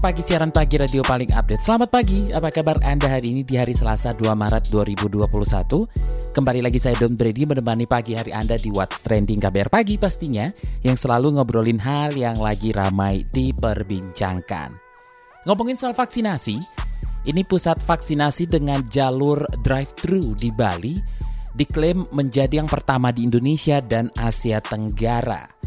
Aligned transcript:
Pagi, 0.00 0.24
siaran 0.24 0.48
pagi 0.48 0.80
radio 0.80 1.04
paling 1.04 1.28
update. 1.28 1.60
Selamat 1.60 1.92
pagi, 1.92 2.32
apa 2.32 2.48
kabar 2.48 2.80
Anda 2.80 3.20
hari 3.20 3.36
ini 3.36 3.44
di 3.44 3.60
hari 3.60 3.76
Selasa 3.76 4.16
2 4.16 4.32
Maret 4.32 4.72
2021? 4.72 5.28
Kembali 6.32 6.64
lagi 6.64 6.80
saya 6.80 6.96
Don 6.96 7.20
Brady 7.20 7.44
menemani 7.44 7.84
pagi 7.84 8.16
hari 8.16 8.32
Anda 8.32 8.56
di 8.56 8.72
What's 8.72 9.04
Trending 9.04 9.44
KBR 9.44 9.68
Pagi 9.68 10.00
pastinya, 10.00 10.48
yang 10.80 10.96
selalu 10.96 11.36
ngobrolin 11.36 11.76
hal 11.84 12.16
yang 12.16 12.40
lagi 12.40 12.72
ramai 12.72 13.28
diperbincangkan. 13.28 14.72
Ngomongin 15.44 15.76
soal 15.76 15.92
vaksinasi, 15.92 16.56
ini 17.28 17.44
pusat 17.44 17.76
vaksinasi 17.76 18.48
dengan 18.48 18.80
jalur 18.88 19.44
drive-thru 19.60 20.32
di 20.32 20.48
Bali 20.48 20.96
diklaim 21.52 22.08
menjadi 22.08 22.64
yang 22.64 22.72
pertama 22.72 23.12
di 23.12 23.28
Indonesia 23.28 23.84
dan 23.84 24.08
Asia 24.16 24.64
Tenggara. 24.64 25.59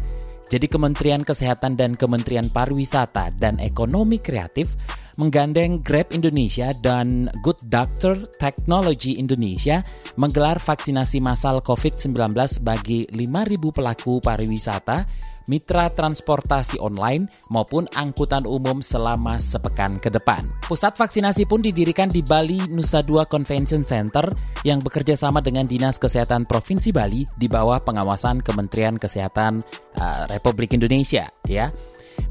Jadi 0.48 0.66
Kementerian 0.68 1.24
Kesehatan 1.24 1.74
dan 1.74 1.96
Kementerian 1.96 2.52
Pariwisata 2.52 3.32
dan 3.34 3.56
Ekonomi 3.58 4.20
Kreatif 4.20 4.76
menggandeng 5.16 5.80
Grab 5.80 6.10
Indonesia 6.10 6.74
dan 6.74 7.30
Good 7.40 7.70
Doctor 7.70 8.18
Technology 8.36 9.16
Indonesia 9.16 9.80
menggelar 10.18 10.58
vaksinasi 10.58 11.22
massal 11.22 11.62
COVID-19 11.62 12.34
bagi 12.62 13.06
5.000 13.08 13.76
pelaku 13.76 14.18
pariwisata 14.18 15.06
mitra 15.48 15.90
transportasi 15.92 16.80
online 16.80 17.28
maupun 17.52 17.88
angkutan 17.94 18.44
umum 18.48 18.80
selama 18.80 19.36
sepekan 19.40 19.96
ke 20.00 20.08
depan. 20.08 20.46
Pusat 20.64 20.96
vaksinasi 21.00 21.44
pun 21.48 21.60
didirikan 21.60 22.08
di 22.08 22.24
Bali 22.24 22.64
Nusa 22.70 23.04
Dua 23.04 23.28
Convention 23.28 23.84
Center 23.84 24.24
yang 24.64 24.80
bekerja 24.80 25.16
sama 25.16 25.44
dengan 25.44 25.68
Dinas 25.68 26.00
Kesehatan 26.00 26.48
Provinsi 26.48 26.90
Bali 26.92 27.24
di 27.36 27.46
bawah 27.48 27.80
pengawasan 27.80 28.40
Kementerian 28.40 28.96
Kesehatan 28.96 29.60
uh, 29.96 30.22
Republik 30.28 30.72
Indonesia 30.72 31.28
ya. 31.48 31.68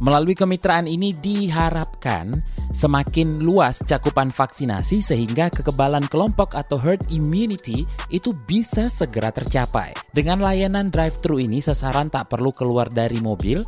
Melalui 0.04 0.36
kemitraan 0.36 0.90
ini 0.90 1.16
diharapkan 1.16 2.44
semakin 2.74 3.40
luas 3.40 3.80
cakupan 3.86 4.34
vaksinasi 4.34 5.00
sehingga 5.00 5.48
kekebalan 5.54 6.10
kelompok 6.12 6.58
atau 6.58 6.76
herd 6.76 7.06
immunity 7.14 7.88
itu 8.12 8.36
bisa 8.48 8.92
segera 8.92 9.30
tercapai. 9.30 9.96
Dengan 10.12 10.44
layanan 10.44 10.92
drive-thru 10.92 11.40
ini 11.40 11.64
sasaran 11.64 12.12
tak 12.12 12.28
perlu 12.28 12.52
keluar 12.52 12.92
dari 12.92 13.22
mobil 13.24 13.64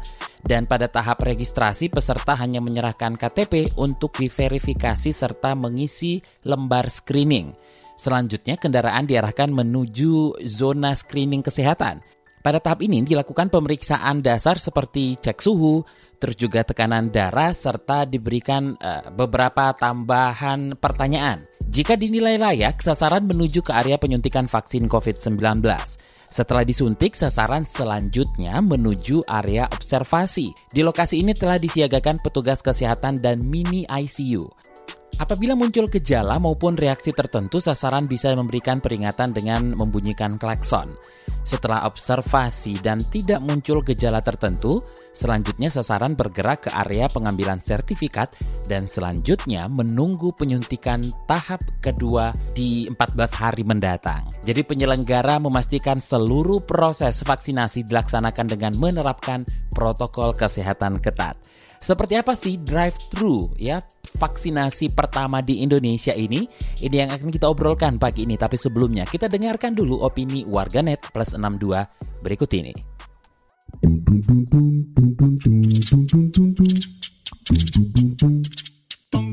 dan 0.46 0.70
pada 0.70 0.86
tahap 0.86 1.26
registrasi 1.26 1.90
peserta 1.90 2.38
hanya 2.38 2.62
menyerahkan 2.62 3.18
KTP 3.18 3.74
untuk 3.82 4.14
diverifikasi 4.18 5.10
serta 5.10 5.58
mengisi 5.58 6.22
lembar 6.46 6.90
screening. 6.90 7.54
Selanjutnya 7.96 8.60
kendaraan 8.60 9.08
diarahkan 9.08 9.50
menuju 9.50 10.44
zona 10.44 10.92
screening 10.94 11.42
kesehatan. 11.42 12.04
Pada 12.46 12.62
tahap 12.62 12.86
ini 12.86 13.02
dilakukan 13.02 13.50
pemeriksaan 13.50 14.22
dasar 14.22 14.62
seperti 14.62 15.18
cek 15.18 15.42
suhu, 15.42 15.82
terus 16.18 16.40
juga 16.40 16.66
tekanan 16.66 17.12
darah 17.12 17.52
serta 17.52 18.08
diberikan 18.08 18.76
uh, 18.80 19.12
beberapa 19.14 19.76
tambahan 19.76 20.80
pertanyaan. 20.80 21.44
Jika 21.66 21.98
dinilai 21.98 22.38
layak, 22.40 22.80
sasaran 22.80 23.26
menuju 23.26 23.66
ke 23.66 23.74
area 23.74 24.00
penyuntikan 24.00 24.46
vaksin 24.46 24.86
COVID-19. 24.86 25.66
Setelah 26.30 26.64
disuntik, 26.68 27.16
sasaran 27.16 27.64
selanjutnya 27.64 28.60
menuju 28.60 29.24
area 29.30 29.70
observasi. 29.72 30.52
Di 30.68 30.82
lokasi 30.84 31.24
ini 31.24 31.32
telah 31.32 31.56
disiagakan 31.56 32.20
petugas 32.20 32.60
kesehatan 32.60 33.24
dan 33.24 33.46
mini 33.46 33.88
ICU. 33.88 34.46
Apabila 35.16 35.56
muncul 35.56 35.88
gejala 35.88 36.36
maupun 36.44 36.76
reaksi 36.76 37.16
tertentu, 37.16 37.64
sasaran 37.64 38.04
bisa 38.04 38.36
memberikan 38.36 38.84
peringatan 38.84 39.32
dengan 39.32 39.72
membunyikan 39.72 40.36
klakson. 40.36 40.92
Setelah 41.48 41.88
observasi 41.88 42.84
dan 42.84 43.00
tidak 43.08 43.40
muncul 43.40 43.80
gejala 43.80 44.20
tertentu, 44.20 44.84
selanjutnya 45.16 45.72
sasaran 45.72 46.14
bergerak 46.14 46.68
ke 46.68 46.72
area 46.76 47.08
pengambilan 47.08 47.58
sertifikat 47.58 48.36
dan 48.68 48.86
selanjutnya 48.86 49.72
menunggu 49.72 50.36
penyuntikan 50.36 51.10
tahap 51.26 51.64
kedua 51.80 52.36
di 52.52 52.92
14 52.92 53.42
hari 53.42 53.64
mendatang. 53.64 54.28
Jadi 54.44 54.62
penyelenggara 54.68 55.40
memastikan 55.40 56.04
seluruh 56.04 56.62
proses 56.68 57.24
vaksinasi 57.24 57.88
dilaksanakan 57.88 58.46
dengan 58.46 58.76
menerapkan 58.76 59.48
protokol 59.72 60.36
kesehatan 60.36 61.00
ketat. 61.00 61.40
Seperti 61.86 62.18
apa 62.18 62.34
sih 62.34 62.58
drive-thru 62.58 63.54
ya 63.62 63.84
vaksinasi 64.18 64.98
pertama 64.98 65.46
di 65.46 65.62
Indonesia 65.62 66.18
ini? 66.18 66.50
Ini 66.82 67.06
yang 67.06 67.12
akan 67.14 67.30
kita 67.30 67.46
obrolkan 67.46 68.02
pagi 68.02 68.26
ini. 68.26 68.40
Tapi 68.40 68.58
sebelumnya 68.58 69.06
kita 69.06 69.30
dengarkan 69.30 69.78
dulu 69.78 70.02
opini 70.02 70.48
warganet 70.50 71.04
plus 71.14 71.38
62 71.38 72.26
berikut 72.26 72.50
ini. 72.58 72.95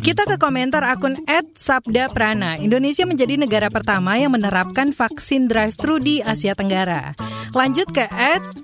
Kita 0.03 0.29
ke 0.29 0.37
komentar 0.37 0.85
akun 0.85 1.17
Sabda 1.57 2.13
Prana. 2.13 2.61
Indonesia 2.61 3.09
menjadi 3.09 3.41
negara 3.41 3.73
pertama 3.73 4.21
yang 4.21 4.37
menerapkan 4.37 4.93
vaksin 4.93 5.49
drive-thru 5.49 6.05
di 6.05 6.21
Asia 6.21 6.53
Tenggara. 6.53 7.17
Lanjut 7.57 7.89
ke 7.97 8.05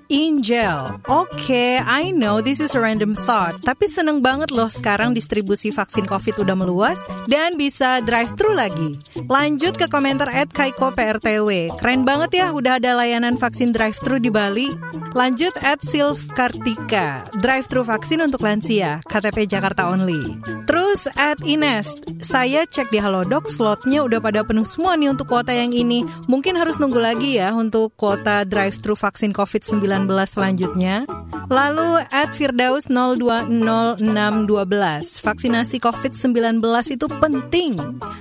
Angel. 0.09 0.97
Oke, 1.05 1.37
okay, 1.37 1.71
I 1.77 2.09
know 2.09 2.41
this 2.41 2.57
is 2.57 2.73
a 2.73 2.81
random 2.81 3.13
thought, 3.13 3.61
tapi 3.61 3.85
seneng 3.85 4.25
banget 4.25 4.49
loh 4.49 4.65
sekarang 4.65 5.13
distribusi 5.13 5.69
vaksin 5.69 6.09
COVID 6.09 6.41
udah 6.41 6.57
meluas 6.57 6.97
dan 7.29 7.61
bisa 7.61 8.01
drive-thru 8.01 8.57
lagi. 8.57 8.97
Lanjut 9.29 9.77
ke 9.77 9.85
komentar 9.85 10.33
Kaiko 10.33 10.97
PRTW. 10.97 11.77
Keren 11.77 12.09
banget 12.09 12.41
ya 12.41 12.49
udah 12.49 12.81
ada 12.81 12.97
layanan 12.97 13.37
vaksin 13.37 13.69
drive-thru 13.69 14.17
di 14.17 14.33
Bali. 14.33 14.73
Lanjut 15.13 15.53
Silv 15.85 16.17
Kartika. 16.33 17.29
Drive-thru 17.37 17.85
vaksin 17.85 18.25
untuk 18.25 18.41
lansia, 18.41 19.05
KTP 19.05 19.45
Jakarta 19.45 19.93
only. 19.93 20.41
Terus 20.65 21.05
at 21.17 21.37
Ines, 21.45 21.97
saya 22.21 22.65
cek 22.65 22.89
di 22.89 22.97
Halodoc 22.97 23.45
slotnya 23.49 24.01
udah 24.05 24.21
pada 24.21 24.41
penuh 24.41 24.65
semua 24.65 24.97
nih 24.97 25.13
untuk 25.13 25.29
kuota 25.29 25.53
yang 25.53 25.69
ini. 25.69 26.01
Mungkin 26.25 26.57
harus 26.57 26.81
nunggu 26.81 26.97
lagi 26.97 27.37
ya 27.37 27.53
untuk 27.53 27.93
kuota 27.93 28.41
drive-thru 28.45 28.97
vaksin 28.97 29.33
COVID-19 29.33 29.98
selanjutnya. 30.07 31.03
Lalu 31.49 32.05
at 32.13 32.29
Firdaus 32.37 32.85
020612, 32.93 35.25
vaksinasi 35.25 35.81
COVID-19 35.81 36.61
itu 36.93 37.09
penting. 37.09 37.73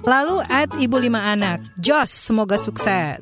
Lalu 0.08 0.40
at 0.48 0.72
Ibu 0.72 0.96
Lima 0.96 1.36
Anak, 1.36 1.60
Jos, 1.76 2.08
semoga 2.08 2.56
sukses. 2.56 3.20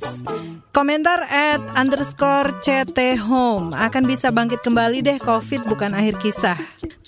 Komentar 0.71 1.25
at 1.27 1.59
underscore 1.75 2.55
CT 2.61 3.17
Home 3.27 3.73
akan 3.73 4.05
bisa 4.05 4.29
bangkit 4.29 4.61
kembali 4.61 5.01
deh 5.03 5.19
COVID 5.19 5.67
bukan 5.67 5.97
akhir 5.97 6.21
kisah. 6.21 6.59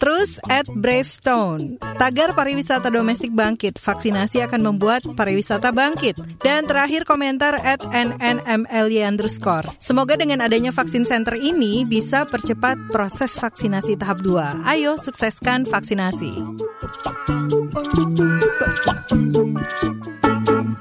Terus 0.00 0.40
at 0.48 0.64
Bravestone, 0.72 1.76
tagar 2.00 2.32
pariwisata 2.32 2.88
domestik 2.88 3.30
bangkit, 3.30 3.76
vaksinasi 3.76 4.42
akan 4.46 4.72
membuat 4.72 5.04
pariwisata 5.12 5.70
bangkit. 5.70 6.18
Dan 6.42 6.66
terakhir 6.66 7.04
komentar 7.04 7.60
at 7.60 7.78
NNMLY 7.84 9.06
underscore. 9.06 9.68
Semoga 9.78 10.18
dengan 10.18 10.42
adanya 10.42 10.74
vaksin 10.74 11.06
center 11.06 11.37
ini 11.38 11.86
bisa 11.86 12.26
percepat 12.26 12.90
proses 12.90 13.38
vaksinasi 13.38 13.94
tahap 13.94 14.20
2. 14.20 14.66
Ayo 14.66 14.98
sukseskan 14.98 15.64
vaksinasi. 15.64 16.34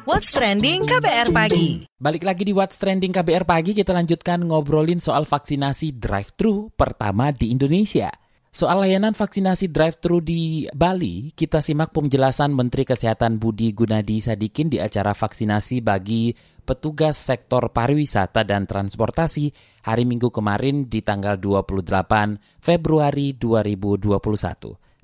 What's 0.04 0.34
Trending 0.34 0.90
KBR 0.90 1.30
Pagi. 1.30 1.86
Balik 1.94 2.26
lagi 2.26 2.42
di 2.42 2.54
What's 2.54 2.82
Trending 2.82 3.14
KBR 3.14 3.46
Pagi, 3.46 3.78
kita 3.78 3.94
lanjutkan 3.94 4.42
ngobrolin 4.50 4.98
soal 4.98 5.30
vaksinasi 5.30 6.02
drive-thru 6.02 6.74
pertama 6.74 7.30
di 7.30 7.54
Indonesia. 7.54 8.10
Soal 8.58 8.82
layanan 8.82 9.14
vaksinasi 9.14 9.70
drive-thru 9.70 10.18
di 10.18 10.66
Bali, 10.74 11.30
kita 11.30 11.62
simak 11.62 11.94
penjelasan 11.94 12.58
Menteri 12.58 12.90
Kesehatan 12.90 13.38
Budi 13.38 13.70
Gunadi 13.70 14.18
Sadikin 14.18 14.66
di 14.66 14.82
acara 14.82 15.14
vaksinasi 15.14 15.86
bagi 15.86 16.34
petugas 16.66 17.22
sektor 17.22 17.70
pariwisata 17.70 18.42
dan 18.42 18.66
transportasi 18.66 19.54
hari 19.86 20.10
Minggu 20.10 20.34
kemarin 20.34 20.90
di 20.90 21.06
tanggal 21.06 21.38
28 21.38 22.42
Februari 22.58 23.38
2021. 23.38 24.18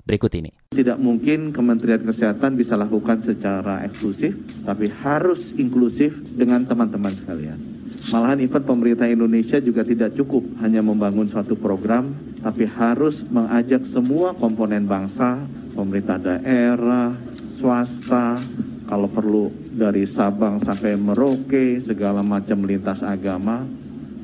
Berikut 0.02 0.32
ini. 0.34 0.50
Tidak 0.74 0.98
mungkin 0.98 1.54
Kementerian 1.54 2.02
Kesehatan 2.02 2.58
bisa 2.58 2.74
lakukan 2.74 3.22
secara 3.22 3.86
eksklusif, 3.86 4.34
tapi 4.66 4.90
harus 4.90 5.54
inklusif 5.54 6.10
dengan 6.34 6.66
teman-teman 6.66 7.14
sekalian. 7.14 7.73
Malahan 8.12 8.36
event 8.44 8.68
pemerintah 8.68 9.08
Indonesia 9.08 9.56
juga 9.64 9.80
tidak 9.80 10.12
cukup 10.12 10.44
hanya 10.60 10.84
membangun 10.84 11.24
suatu 11.24 11.56
program, 11.56 12.12
tapi 12.44 12.68
harus 12.68 13.24
mengajak 13.24 13.88
semua 13.88 14.36
komponen 14.36 14.84
bangsa, 14.84 15.40
pemerintah 15.72 16.20
daerah, 16.20 17.16
swasta, 17.56 18.36
kalau 18.84 19.08
perlu 19.08 19.48
dari 19.72 20.04
Sabang 20.04 20.60
sampai 20.60 21.00
Merauke, 21.00 21.80
segala 21.80 22.20
macam 22.20 22.68
lintas 22.68 23.00
agama 23.00 23.64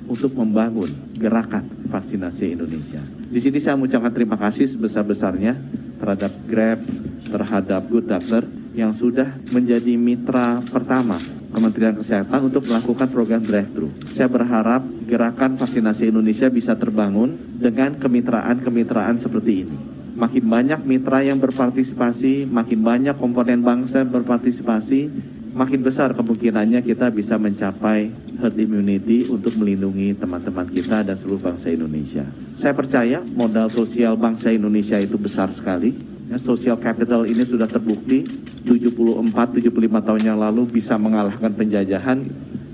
untuk 0.05 0.37
membangun 0.37 0.93
gerakan 1.17 1.65
vaksinasi 1.88 2.61
Indonesia. 2.61 3.00
Di 3.33 3.41
sini 3.41 3.65
saya 3.65 3.81
mengucapkan 3.81 4.12
terima 4.12 4.37
kasih 4.37 4.69
sebesar-besarnya 4.69 5.56
terhadap 5.97 6.33
Grab, 6.44 6.85
terhadap 7.33 7.81
Good 7.88 8.12
Doctor 8.12 8.44
yang 8.76 8.93
sudah 8.93 9.41
menjadi 9.56 9.97
mitra 9.97 10.61
pertama 10.69 11.40
Kementerian 11.50 11.99
Kesehatan 11.99 12.50
untuk 12.50 12.67
melakukan 12.70 13.08
program 13.11 13.43
drive-thru. 13.43 13.91
Saya 14.14 14.31
berharap 14.31 14.87
gerakan 15.05 15.58
vaksinasi 15.58 16.08
Indonesia 16.08 16.47
bisa 16.47 16.79
terbangun 16.79 17.35
dengan 17.58 17.99
kemitraan-kemitraan 17.99 19.19
seperti 19.19 19.52
ini 19.67 19.79
makin 20.20 20.44
banyak 20.52 20.81
mitra 20.85 21.25
yang 21.25 21.41
berpartisipasi, 21.41 22.44
makin 22.44 22.85
banyak 22.85 23.17
komponen 23.17 23.64
bangsa 23.64 24.05
yang 24.05 24.12
berpartisipasi, 24.12 25.08
makin 25.56 25.81
besar 25.81 26.12
kemungkinannya 26.12 26.85
kita 26.85 27.08
bisa 27.08 27.41
mencapai 27.41 28.12
herd 28.37 28.56
immunity 28.61 29.26
untuk 29.32 29.56
melindungi 29.56 30.12
teman-teman 30.17 30.69
kita 30.69 31.02
dan 31.02 31.17
seluruh 31.17 31.41
bangsa 31.41 31.73
Indonesia. 31.73 32.29
Saya 32.55 32.76
percaya 32.76 33.25
modal 33.35 33.73
sosial 33.73 34.14
bangsa 34.20 34.52
Indonesia 34.52 35.00
itu 35.00 35.17
besar 35.17 35.49
sekali. 35.56 36.10
Ya, 36.31 36.38
social 36.38 36.79
capital 36.79 37.27
ini 37.27 37.43
sudah 37.43 37.67
terbukti 37.67 38.23
74-75 38.62 39.67
tahun 39.99 40.23
yang 40.23 40.38
lalu 40.38 40.62
bisa 40.71 40.94
mengalahkan 40.94 41.50
penjajahan. 41.50 42.23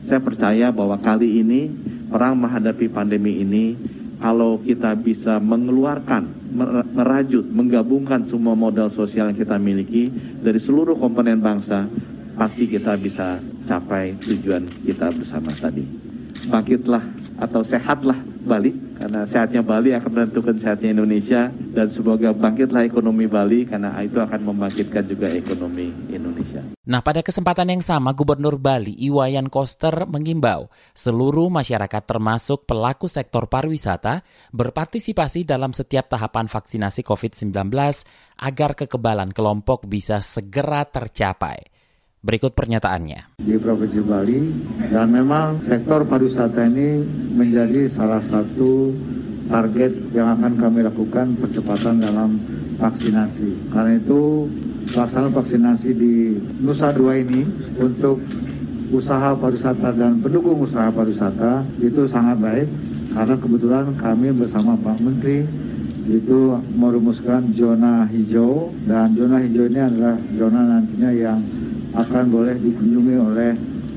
Saya 0.04 0.20
percaya 0.20 0.68
bahwa 0.68 1.00
kali 1.00 1.40
ini 1.40 1.72
perang 2.12 2.36
menghadapi 2.36 2.92
pandemi 2.92 3.40
ini 3.40 3.72
kalau 4.20 4.60
kita 4.60 4.92
bisa 4.92 5.40
mengeluarkan 5.40 6.28
merajut, 6.92 7.48
menggabungkan 7.48 8.28
semua 8.28 8.52
modal 8.52 8.92
sosial 8.92 9.32
yang 9.32 9.38
kita 9.40 9.56
miliki 9.56 10.12
dari 10.44 10.60
seluruh 10.60 11.00
komponen 11.00 11.40
bangsa, 11.40 11.88
pasti 12.36 12.68
kita 12.68 12.92
bisa 13.00 13.40
capai 13.64 14.20
tujuan 14.20 14.68
kita 14.84 15.16
bersama 15.16 15.48
tadi. 15.56 15.84
Bangkitlah 16.52 17.04
atau 17.40 17.64
sehatlah 17.64 18.20
Bali, 18.46 18.70
karena 19.02 19.26
sehatnya 19.26 19.60
Bali 19.66 19.90
akan 19.92 20.10
menentukan 20.14 20.54
sehatnya 20.54 20.94
Indonesia, 20.94 21.50
dan 21.50 21.90
semoga 21.90 22.30
bangkitlah 22.30 22.86
ekonomi 22.86 23.26
Bali, 23.26 23.66
karena 23.66 23.92
itu 24.00 24.22
akan 24.22 24.40
membangkitkan 24.46 25.04
juga 25.04 25.26
ekonomi 25.34 25.90
Indonesia. 26.08 26.62
Nah, 26.86 27.02
pada 27.02 27.20
kesempatan 27.26 27.74
yang 27.74 27.82
sama, 27.82 28.14
Gubernur 28.14 28.62
Bali 28.62 28.94
Iwayan 28.94 29.50
Koster 29.50 30.06
mengimbau 30.06 30.70
seluruh 30.94 31.50
masyarakat 31.50 32.02
termasuk 32.06 32.64
pelaku 32.64 33.10
sektor 33.10 33.50
pariwisata 33.50 34.22
berpartisipasi 34.54 35.42
dalam 35.42 35.74
setiap 35.74 36.06
tahapan 36.06 36.46
vaksinasi 36.46 37.02
COVID-19 37.02 37.52
agar 38.38 38.70
kekebalan 38.78 39.34
kelompok 39.34 39.90
bisa 39.90 40.22
segera 40.22 40.86
tercapai. 40.86 41.75
Berikut 42.26 42.58
pernyataannya. 42.58 43.38
Di 43.38 43.54
Provinsi 43.54 44.02
Bali 44.02 44.50
dan 44.90 45.14
memang 45.14 45.62
sektor 45.62 46.02
pariwisata 46.02 46.66
ini 46.66 46.98
menjadi 47.38 47.86
salah 47.86 48.18
satu 48.18 48.90
target 49.46 49.94
yang 50.10 50.34
akan 50.34 50.58
kami 50.58 50.82
lakukan 50.82 51.38
percepatan 51.38 52.02
dalam 52.02 52.42
vaksinasi. 52.82 53.70
Karena 53.70 54.02
itu 54.02 54.50
pelaksanaan 54.90 55.30
vaksinasi 55.38 55.90
di 55.94 56.34
Nusa 56.66 56.90
Dua 56.90 57.14
ini 57.14 57.46
untuk 57.78 58.18
usaha 58.90 59.30
pariwisata 59.38 59.94
dan 59.94 60.18
pendukung 60.18 60.66
usaha 60.66 60.90
pariwisata 60.90 61.62
itu 61.78 62.10
sangat 62.10 62.42
baik 62.42 62.66
karena 63.14 63.38
kebetulan 63.38 63.94
kami 63.94 64.34
bersama 64.34 64.74
Pak 64.74 64.98
Menteri 64.98 65.46
itu 66.06 66.54
merumuskan 66.74 67.50
zona 67.50 68.06
hijau 68.06 68.70
dan 68.86 69.14
zona 69.14 69.42
hijau 69.42 69.66
ini 69.66 69.80
adalah 69.82 70.14
zona 70.38 70.60
nantinya 70.62 71.10
yang 71.10 71.38
akan 71.96 72.24
boleh 72.28 72.54
dikunjungi 72.60 73.16
oleh 73.16 73.50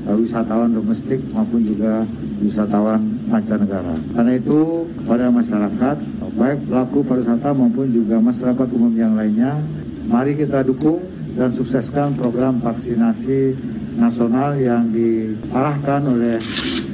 uh, 0.08 0.16
wisatawan 0.16 0.72
domestik 0.72 1.20
maupun 1.30 1.60
juga 1.60 2.08
wisatawan 2.40 3.04
mancanegara. 3.28 3.94
Karena 4.16 4.32
itu 4.40 4.88
pada 5.04 5.28
masyarakat, 5.28 5.96
baik 6.34 6.58
pelaku 6.66 7.04
pariwisata 7.04 7.52
maupun 7.52 7.92
juga 7.92 8.16
masyarakat 8.16 8.68
umum 8.72 8.92
yang 8.96 9.12
lainnya, 9.12 9.60
mari 10.08 10.32
kita 10.34 10.64
dukung 10.64 11.04
dan 11.36 11.52
sukseskan 11.52 12.16
program 12.16 12.58
vaksinasi 12.58 13.54
nasional 14.00 14.56
yang 14.56 14.88
diarahkan 14.90 16.00
oleh 16.08 16.40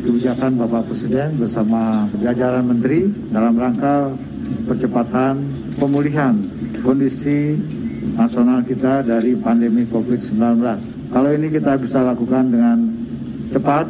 kebijakan 0.03 0.59
Bapak 0.59 0.91
Presiden 0.91 1.39
bersama 1.39 2.11
jajaran 2.19 2.67
menteri 2.67 3.07
dalam 3.31 3.55
rangka 3.55 4.11
percepatan 4.67 5.47
pemulihan 5.79 6.35
kondisi 6.83 7.59
nasional 8.15 8.63
kita 8.63 9.03
dari 9.03 9.35
pandemi 9.35 9.87
COVID-19. 9.87 10.96
Kalau 11.11 11.31
ini 11.33 11.47
kita 11.53 11.79
bisa 11.79 12.03
lakukan 12.03 12.51
dengan 12.51 12.77
cepat 13.55 13.87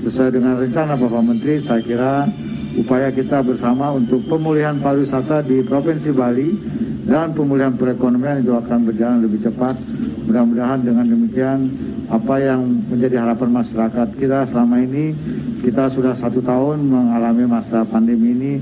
sesuai 0.00 0.30
dengan 0.36 0.54
rencana 0.60 0.96
Bapak 0.96 1.22
Menteri, 1.24 1.60
saya 1.60 1.82
kira 1.84 2.24
upaya 2.76 3.08
kita 3.12 3.40
bersama 3.44 3.92
untuk 3.92 4.24
pemulihan 4.28 4.76
pariwisata 4.80 5.44
di 5.44 5.64
Provinsi 5.64 6.10
Bali 6.12 6.48
dan 7.06 7.32
pemulihan 7.36 7.72
perekonomian 7.76 8.42
itu 8.42 8.52
akan 8.56 8.88
berjalan 8.88 9.24
lebih 9.24 9.46
cepat. 9.46 9.78
Mudah-mudahan 10.26 10.82
dengan 10.82 11.06
demikian 11.06 11.70
apa 12.06 12.38
yang 12.38 12.62
menjadi 12.86 13.26
harapan 13.26 13.50
masyarakat 13.50 14.08
kita 14.14 14.46
selama 14.46 14.78
ini 14.78 15.10
kita 15.66 15.90
sudah 15.90 16.14
satu 16.14 16.38
tahun 16.38 16.78
mengalami 16.86 17.50
masa 17.50 17.82
pandemi 17.82 18.30
ini 18.30 18.52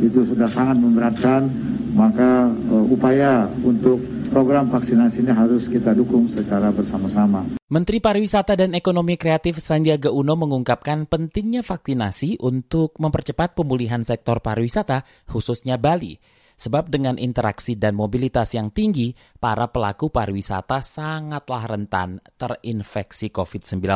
itu 0.00 0.24
sudah 0.24 0.48
sangat 0.48 0.80
memberatkan 0.80 1.52
maka 1.92 2.48
uh, 2.72 2.84
upaya 2.88 3.44
untuk 3.60 4.00
program 4.34 4.66
vaksinasi 4.66 5.22
ini 5.22 5.30
harus 5.30 5.70
kita 5.70 5.94
dukung 5.94 6.26
secara 6.26 6.74
bersama-sama. 6.74 7.54
Menteri 7.70 8.02
Pariwisata 8.02 8.58
dan 8.58 8.74
Ekonomi 8.74 9.14
Kreatif 9.14 9.62
Sandiaga 9.62 10.10
Uno 10.10 10.34
mengungkapkan 10.34 11.06
pentingnya 11.06 11.62
vaksinasi 11.62 12.42
untuk 12.42 12.98
mempercepat 12.98 13.54
pemulihan 13.54 14.02
sektor 14.02 14.42
pariwisata, 14.42 15.06
khususnya 15.30 15.78
Bali. 15.78 16.18
Sebab 16.58 16.90
dengan 16.90 17.14
interaksi 17.14 17.78
dan 17.78 17.94
mobilitas 17.94 18.58
yang 18.58 18.74
tinggi, 18.74 19.14
para 19.38 19.70
pelaku 19.70 20.10
pariwisata 20.10 20.82
sangatlah 20.82 21.70
rentan 21.70 22.18
terinfeksi 22.34 23.30
COVID-19. 23.30 23.86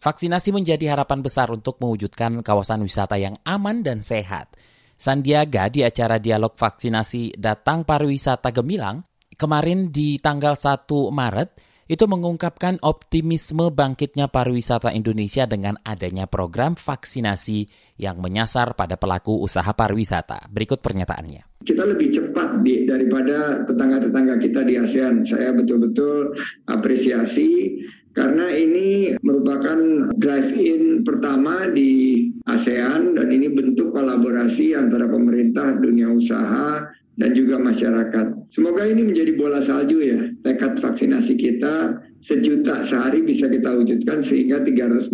Vaksinasi 0.00 0.48
menjadi 0.56 0.96
harapan 0.96 1.20
besar 1.20 1.52
untuk 1.52 1.76
mewujudkan 1.76 2.40
kawasan 2.40 2.80
wisata 2.80 3.20
yang 3.20 3.36
aman 3.44 3.84
dan 3.84 4.00
sehat. 4.00 4.56
Sandiaga 4.96 5.68
di 5.68 5.84
acara 5.84 6.16
dialog 6.16 6.56
vaksinasi 6.56 7.36
Datang 7.36 7.84
Pariwisata 7.84 8.48
Gemilang 8.48 9.11
kemarin 9.42 9.90
di 9.90 10.22
tanggal 10.22 10.54
1 10.54 10.86
Maret 11.10 11.50
itu 11.90 12.06
mengungkapkan 12.06 12.78
optimisme 12.80 13.68
bangkitnya 13.74 14.30
pariwisata 14.30 14.94
Indonesia 14.94 15.44
dengan 15.50 15.74
adanya 15.82 16.30
program 16.30 16.78
vaksinasi 16.78 17.66
yang 17.98 18.22
menyasar 18.22 18.78
pada 18.78 18.94
pelaku 18.94 19.42
usaha 19.42 19.68
pariwisata. 19.74 20.46
Berikut 20.48 20.78
pernyataannya. 20.78 21.60
Kita 21.66 21.82
lebih 21.82 22.14
cepat 22.14 22.62
di, 22.62 22.86
daripada 22.86 23.66
tetangga-tetangga 23.66 24.38
kita 24.38 24.62
di 24.62 24.74
ASEAN. 24.78 25.26
Saya 25.26 25.50
betul-betul 25.52 26.32
apresiasi 26.70 27.82
karena 28.12 28.48
ini 28.52 29.16
merupakan 29.20 30.12
drive-in 30.16 31.00
pertama 31.04 31.68
di 31.72 32.24
ASEAN 32.44 33.16
dan 33.16 33.28
ini 33.32 33.48
bentuk 33.52 33.92
kolaborasi 33.92 34.76
antara 34.76 35.08
pemerintah, 35.08 35.76
dunia 35.80 36.12
usaha, 36.12 36.88
dan 37.16 37.36
juga 37.36 37.60
masyarakat. 37.60 38.52
Semoga 38.52 38.88
ini 38.88 39.12
menjadi 39.12 39.32
bola 39.36 39.60
salju 39.60 40.00
ya, 40.00 40.20
tekad 40.40 40.80
vaksinasi 40.80 41.36
kita 41.36 42.00
sejuta 42.24 42.84
sehari 42.84 43.20
bisa 43.20 43.48
kita 43.48 43.68
wujudkan 43.76 44.24
sehingga 44.24 44.64
365 44.64 45.12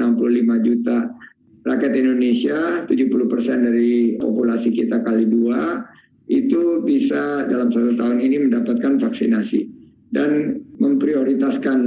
juta 0.62 1.10
rakyat 1.66 1.94
Indonesia, 1.98 2.86
70% 2.86 3.66
dari 3.66 4.14
populasi 4.16 4.72
kita 4.72 5.02
kali 5.04 5.28
dua, 5.28 5.84
itu 6.28 6.84
bisa 6.84 7.44
dalam 7.48 7.72
satu 7.72 7.96
tahun 7.96 8.18
ini 8.24 8.48
mendapatkan 8.48 9.00
vaksinasi. 9.00 9.76
Dan 10.08 10.56
memprioritaskan 10.80 11.78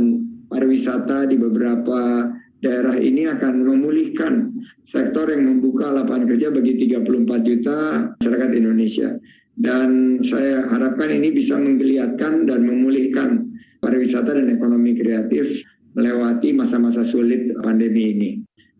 pariwisata 0.46 1.25
di 1.25 1.41
beberapa 1.41 2.30
daerah 2.62 2.94
ini 3.01 3.25
akan 3.25 3.65
memulihkan 3.65 4.53
sektor 4.86 5.25
yang 5.34 5.50
membuka 5.50 5.89
lapangan 5.89 6.30
kerja 6.30 6.53
bagi 6.53 6.77
34 6.86 7.48
juta 7.50 7.77
masyarakat 8.22 8.51
Indonesia. 8.53 9.10
Dan 9.51 10.20
saya 10.24 10.65
harapkan 10.67 11.12
ini 11.12 11.36
bisa 11.36 11.60
menggeliatkan 11.60 12.48
dan 12.48 12.63
memulihkan 12.63 13.51
pariwisata 13.84 14.31
dan 14.31 14.48
ekonomi 14.53 14.96
kreatif 14.96 15.62
melewati 15.91 16.55
masa-masa 16.55 17.03
sulit 17.03 17.51
pandemi 17.60 18.15
ini. 18.15 18.31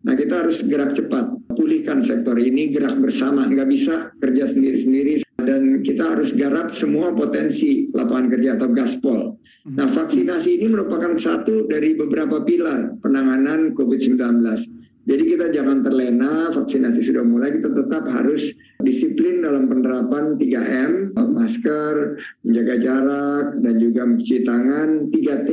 Nah 0.02 0.18
kita 0.18 0.42
harus 0.42 0.64
gerak 0.66 0.98
cepat, 0.98 1.54
pulihkan 1.54 2.02
sektor 2.02 2.34
ini, 2.34 2.74
gerak 2.74 2.98
bersama, 2.98 3.46
nggak 3.46 3.68
bisa 3.70 4.10
kerja 4.18 4.50
sendiri-sendiri. 4.50 5.22
Dan 5.42 5.82
kita 5.82 6.14
harus 6.14 6.30
garap 6.38 6.70
semua 6.70 7.10
potensi 7.10 7.90
lapangan 7.90 8.30
kerja 8.30 8.50
atau 8.58 8.68
gaspol. 8.70 9.20
Nah 9.74 9.90
vaksinasi 9.90 10.58
ini 10.58 10.70
merupakan 10.70 11.18
satu 11.18 11.66
dari 11.66 11.98
beberapa 11.98 12.42
pilar 12.46 12.98
penanganan 13.02 13.74
COVID-19. 13.74 14.22
Jadi 15.02 15.34
kita 15.34 15.50
jangan 15.50 15.82
terlena, 15.82 16.54
vaksinasi 16.54 17.02
sudah 17.02 17.26
mulai, 17.26 17.58
kita 17.58 17.74
tetap 17.74 18.06
harus 18.06 18.54
disiplin 18.86 19.42
dalam 19.42 19.66
penerapan 19.66 20.38
3M, 20.38 21.10
masker, 21.18 22.22
menjaga 22.46 22.74
jarak, 22.78 23.46
dan 23.66 23.74
juga 23.82 24.06
mencuci 24.06 24.46
tangan, 24.46 25.10
3T, 25.10 25.50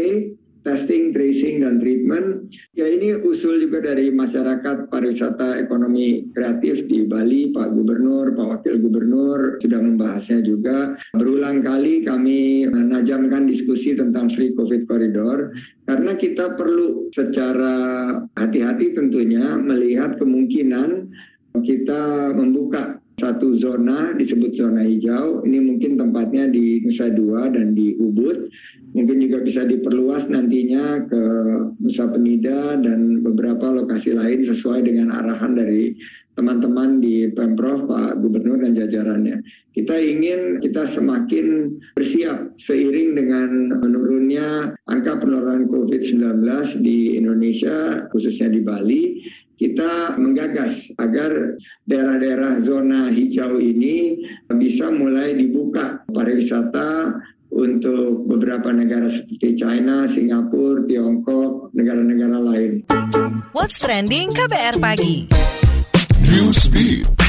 testing, 0.63 1.15
tracing, 1.15 1.63
dan 1.63 1.79
treatment. 1.79 2.51
Ya 2.75 2.87
ini 2.87 3.15
usul 3.15 3.63
juga 3.63 3.83
dari 3.83 4.11
masyarakat 4.11 4.91
pariwisata 4.91 5.59
ekonomi 5.61 6.29
kreatif 6.35 6.85
di 6.87 7.07
Bali, 7.07 7.51
Pak 7.55 7.73
Gubernur, 7.73 8.35
Pak 8.35 8.47
Wakil 8.59 8.81
Gubernur 8.83 9.59
sudah 9.63 9.79
membahasnya 9.79 10.39
juga. 10.43 10.95
Berulang 11.15 11.63
kali 11.63 12.03
kami 12.03 12.67
menajamkan 12.67 13.47
diskusi 13.47 13.95
tentang 13.95 14.31
free 14.31 14.51
COVID 14.55 14.87
corridor 14.87 15.55
karena 15.89 16.13
kita 16.13 16.53
perlu 16.53 17.09
secara 17.09 17.75
hati-hati 18.37 18.93
tentunya 18.93 19.57
melihat 19.57 20.21
kemungkinan 20.21 21.09
kita 21.59 22.31
membuka 22.37 23.01
satu 23.19 23.59
zona 23.59 24.15
disebut 24.15 24.55
zona 24.55 24.87
hijau. 24.87 25.43
Ini 25.43 25.59
mungkin 25.59 25.99
tempatnya 25.99 26.47
di 26.47 26.79
Nusa 26.81 27.11
Dua 27.11 27.51
dan 27.51 27.75
di 27.75 27.99
Ubud. 27.99 28.47
Mungkin 28.95 29.17
juga 29.21 29.43
bisa 29.43 29.67
diperluas 29.67 30.31
nantinya 30.31 31.03
ke 31.05 31.23
Nusa 31.83 32.07
Penida 32.09 32.79
dan 32.79 33.21
beberapa 33.21 33.69
lokasi 33.69 34.15
lain 34.15 34.47
sesuai 34.47 34.87
dengan 34.87 35.11
arahan 35.13 35.53
dari 35.53 35.93
teman-teman 36.39 37.03
di 37.03 37.27
Pemprov, 37.35 37.91
Pak 37.91 38.23
Gubernur 38.23 38.63
dan 38.63 38.71
jajarannya. 38.71 39.43
Kita 39.75 39.99
ingin 39.99 40.63
kita 40.63 40.87
semakin 40.87 41.75
bersiap 41.99 42.55
seiring 42.55 43.19
dengan 43.19 43.75
menurunnya 43.75 44.71
angka 44.87 45.19
penularan 45.19 45.67
COVID-19 45.67 46.39
di 46.79 47.19
Indonesia, 47.19 48.07
khususnya 48.07 48.47
di 48.47 48.63
Bali 48.63 49.03
kita 49.59 50.15
menggagas 50.15 50.87
agar 50.95 51.59
daerah-daerah 51.83 52.63
zona 52.63 53.11
hijau 53.11 53.59
ini 53.59 54.23
bisa 54.55 54.87
mulai 54.87 55.35
dibuka 55.35 55.99
pariwisata 56.07 57.19
untuk 57.51 58.23
beberapa 58.23 58.71
negara 58.71 59.11
seperti 59.11 59.59
China, 59.59 60.07
Singapura, 60.07 60.85
Tiongkok, 60.87 61.75
negara-negara 61.75 62.37
lain. 62.39 62.71
What's 63.51 63.83
trending 63.83 64.31
KBR 64.31 64.79
pagi? 64.79 65.27
Newsbeat. 66.31 67.19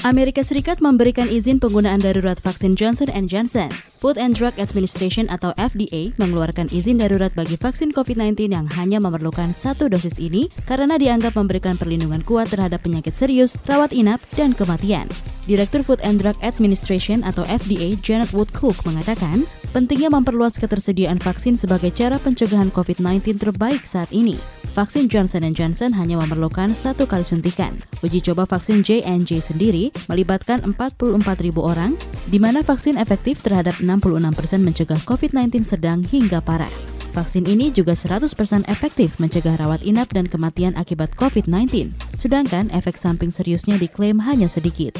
Amerika 0.00 0.40
Serikat 0.44 0.80
memberikan 0.84 1.28
izin 1.28 1.60
penggunaan 1.60 2.00
darurat 2.00 2.36
vaksin 2.40 2.76
Johnson 2.76 3.08
Johnson. 3.28 3.89
Food 4.00 4.16
and 4.16 4.32
Drug 4.32 4.56
Administration 4.56 5.28
atau 5.28 5.52
FDA 5.60 6.16
mengeluarkan 6.16 6.72
izin 6.72 7.04
darurat 7.04 7.28
bagi 7.36 7.60
vaksin 7.60 7.92
COVID-19 7.92 8.48
yang 8.48 8.64
hanya 8.80 8.96
memerlukan 8.96 9.52
satu 9.52 9.92
dosis 9.92 10.16
ini 10.16 10.48
karena 10.64 10.96
dianggap 10.96 11.36
memberikan 11.36 11.76
perlindungan 11.76 12.24
kuat 12.24 12.48
terhadap 12.48 12.80
penyakit 12.80 13.12
serius, 13.12 13.60
rawat 13.68 13.92
inap, 13.92 14.16
dan 14.40 14.56
kematian. 14.56 15.04
Direktur 15.44 15.84
Food 15.84 16.00
and 16.00 16.16
Drug 16.16 16.40
Administration 16.40 17.20
atau 17.28 17.44
FDA 17.44 17.92
Janet 18.00 18.32
Woodcook 18.32 18.80
mengatakan, 18.88 19.44
pentingnya 19.76 20.08
memperluas 20.08 20.56
ketersediaan 20.56 21.20
vaksin 21.20 21.60
sebagai 21.60 21.92
cara 21.92 22.16
pencegahan 22.16 22.72
COVID-19 22.72 23.36
terbaik 23.36 23.84
saat 23.84 24.08
ini. 24.16 24.40
Vaksin 24.70 25.10
Johnson 25.10 25.42
Johnson 25.50 25.90
hanya 25.98 26.14
memerlukan 26.22 26.70
satu 26.70 27.02
kali 27.02 27.26
suntikan. 27.26 27.74
Uji 28.06 28.22
coba 28.22 28.46
vaksin 28.46 28.86
J&J 28.86 29.42
sendiri 29.42 29.90
melibatkan 30.06 30.62
44.000 30.62 31.58
orang, 31.58 31.98
di 32.30 32.38
mana 32.38 32.62
vaksin 32.62 32.94
efektif 32.94 33.42
terhadap 33.42 33.74
66% 33.90 34.62
mencegah 34.62 35.00
COVID-19 35.02 35.66
sedang 35.66 36.06
hingga 36.06 36.38
parah. 36.38 36.70
Vaksin 37.10 37.42
ini 37.50 37.74
juga 37.74 37.98
100% 37.98 38.30
efektif 38.70 39.18
mencegah 39.18 39.58
rawat 39.58 39.82
inap 39.82 40.14
dan 40.14 40.30
kematian 40.30 40.78
akibat 40.78 41.10
COVID-19, 41.18 41.90
sedangkan 42.14 42.70
efek 42.70 42.94
samping 42.94 43.34
seriusnya 43.34 43.74
diklaim 43.82 44.22
hanya 44.22 44.46
sedikit. 44.46 44.94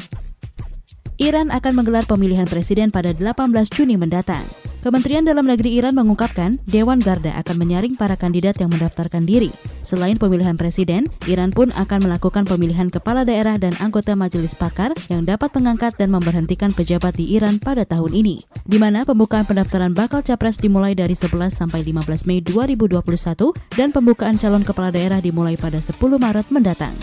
Iran 1.21 1.53
akan 1.53 1.79
menggelar 1.79 2.03
pemilihan 2.03 2.49
presiden 2.49 2.91
pada 2.91 3.15
18 3.15 3.47
Juni 3.71 3.95
mendatang. 3.95 4.43
Kementerian 4.81 5.21
Dalam 5.21 5.45
Negeri 5.45 5.77
Iran 5.77 5.93
mengungkapkan 5.93 6.57
Dewan 6.65 6.97
Garda 6.97 7.37
akan 7.37 7.53
menyaring 7.61 7.93
para 7.93 8.17
kandidat 8.17 8.57
yang 8.57 8.73
mendaftarkan 8.73 9.29
diri. 9.29 9.53
Selain 9.85 10.17
pemilihan 10.17 10.57
presiden, 10.57 11.05
Iran 11.29 11.53
pun 11.53 11.69
akan 11.77 12.09
melakukan 12.09 12.49
pemilihan 12.49 12.89
kepala 12.89 13.21
daerah 13.21 13.61
dan 13.61 13.77
anggota 13.77 14.17
majelis 14.17 14.57
pakar 14.57 14.89
yang 15.13 15.21
dapat 15.21 15.53
mengangkat 15.53 15.93
dan 16.01 16.09
memberhentikan 16.09 16.73
pejabat 16.73 17.13
di 17.13 17.37
Iran 17.37 17.61
pada 17.61 17.85
tahun 17.85 18.09
ini. 18.09 18.41
Di 18.65 18.81
mana 18.81 19.05
pembukaan 19.05 19.45
pendaftaran 19.45 19.93
bakal 19.93 20.25
capres 20.25 20.57
dimulai 20.57 20.97
dari 20.97 21.13
11 21.13 21.53
sampai 21.53 21.85
15 21.85 22.25
Mei 22.25 22.41
2021 22.41 22.97
dan 23.77 23.93
pembukaan 23.93 24.41
calon 24.41 24.65
kepala 24.65 24.89
daerah 24.89 25.21
dimulai 25.21 25.61
pada 25.61 25.77
10 25.77 25.93
Maret 26.17 26.49
mendatang. 26.49 26.97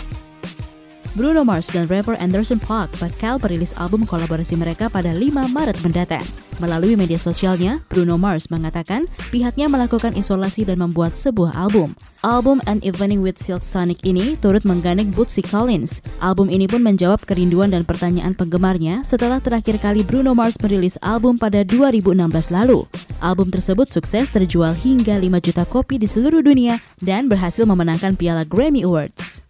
Bruno 1.18 1.42
Mars 1.42 1.66
dan 1.74 1.90
rapper 1.90 2.14
Anderson 2.22 2.62
Paak 2.62 2.94
bakal 3.02 3.42
merilis 3.42 3.74
album 3.74 4.06
kolaborasi 4.06 4.54
mereka 4.54 4.86
pada 4.86 5.10
5 5.10 5.50
Maret 5.50 5.82
mendatang. 5.82 6.22
Melalui 6.62 6.94
media 6.94 7.18
sosialnya, 7.18 7.82
Bruno 7.90 8.14
Mars 8.14 8.46
mengatakan 8.54 9.02
pihaknya 9.34 9.66
melakukan 9.66 10.14
isolasi 10.14 10.62
dan 10.62 10.78
membuat 10.78 11.18
sebuah 11.18 11.58
album. 11.58 11.98
Album 12.22 12.62
An 12.70 12.78
Evening 12.86 13.18
with 13.18 13.34
Silk 13.34 13.66
Sonic 13.66 13.98
ini 14.06 14.38
turut 14.38 14.62
menggandeng 14.62 15.10
Bootsy 15.10 15.42
Collins. 15.42 16.06
Album 16.22 16.54
ini 16.54 16.70
pun 16.70 16.86
menjawab 16.86 17.26
kerinduan 17.26 17.74
dan 17.74 17.82
pertanyaan 17.82 18.38
penggemarnya 18.38 19.02
setelah 19.02 19.42
terakhir 19.42 19.82
kali 19.82 20.06
Bruno 20.06 20.38
Mars 20.38 20.54
merilis 20.62 21.02
album 21.02 21.34
pada 21.34 21.66
2016 21.66 22.14
lalu. 22.54 22.86
Album 23.18 23.50
tersebut 23.50 23.90
sukses 23.90 24.30
terjual 24.30 24.70
hingga 24.70 25.18
5 25.18 25.34
juta 25.42 25.66
kopi 25.66 25.98
di 25.98 26.06
seluruh 26.06 26.46
dunia 26.46 26.78
dan 27.02 27.26
berhasil 27.26 27.66
memenangkan 27.66 28.14
piala 28.14 28.46
Grammy 28.46 28.86
Awards. 28.86 29.47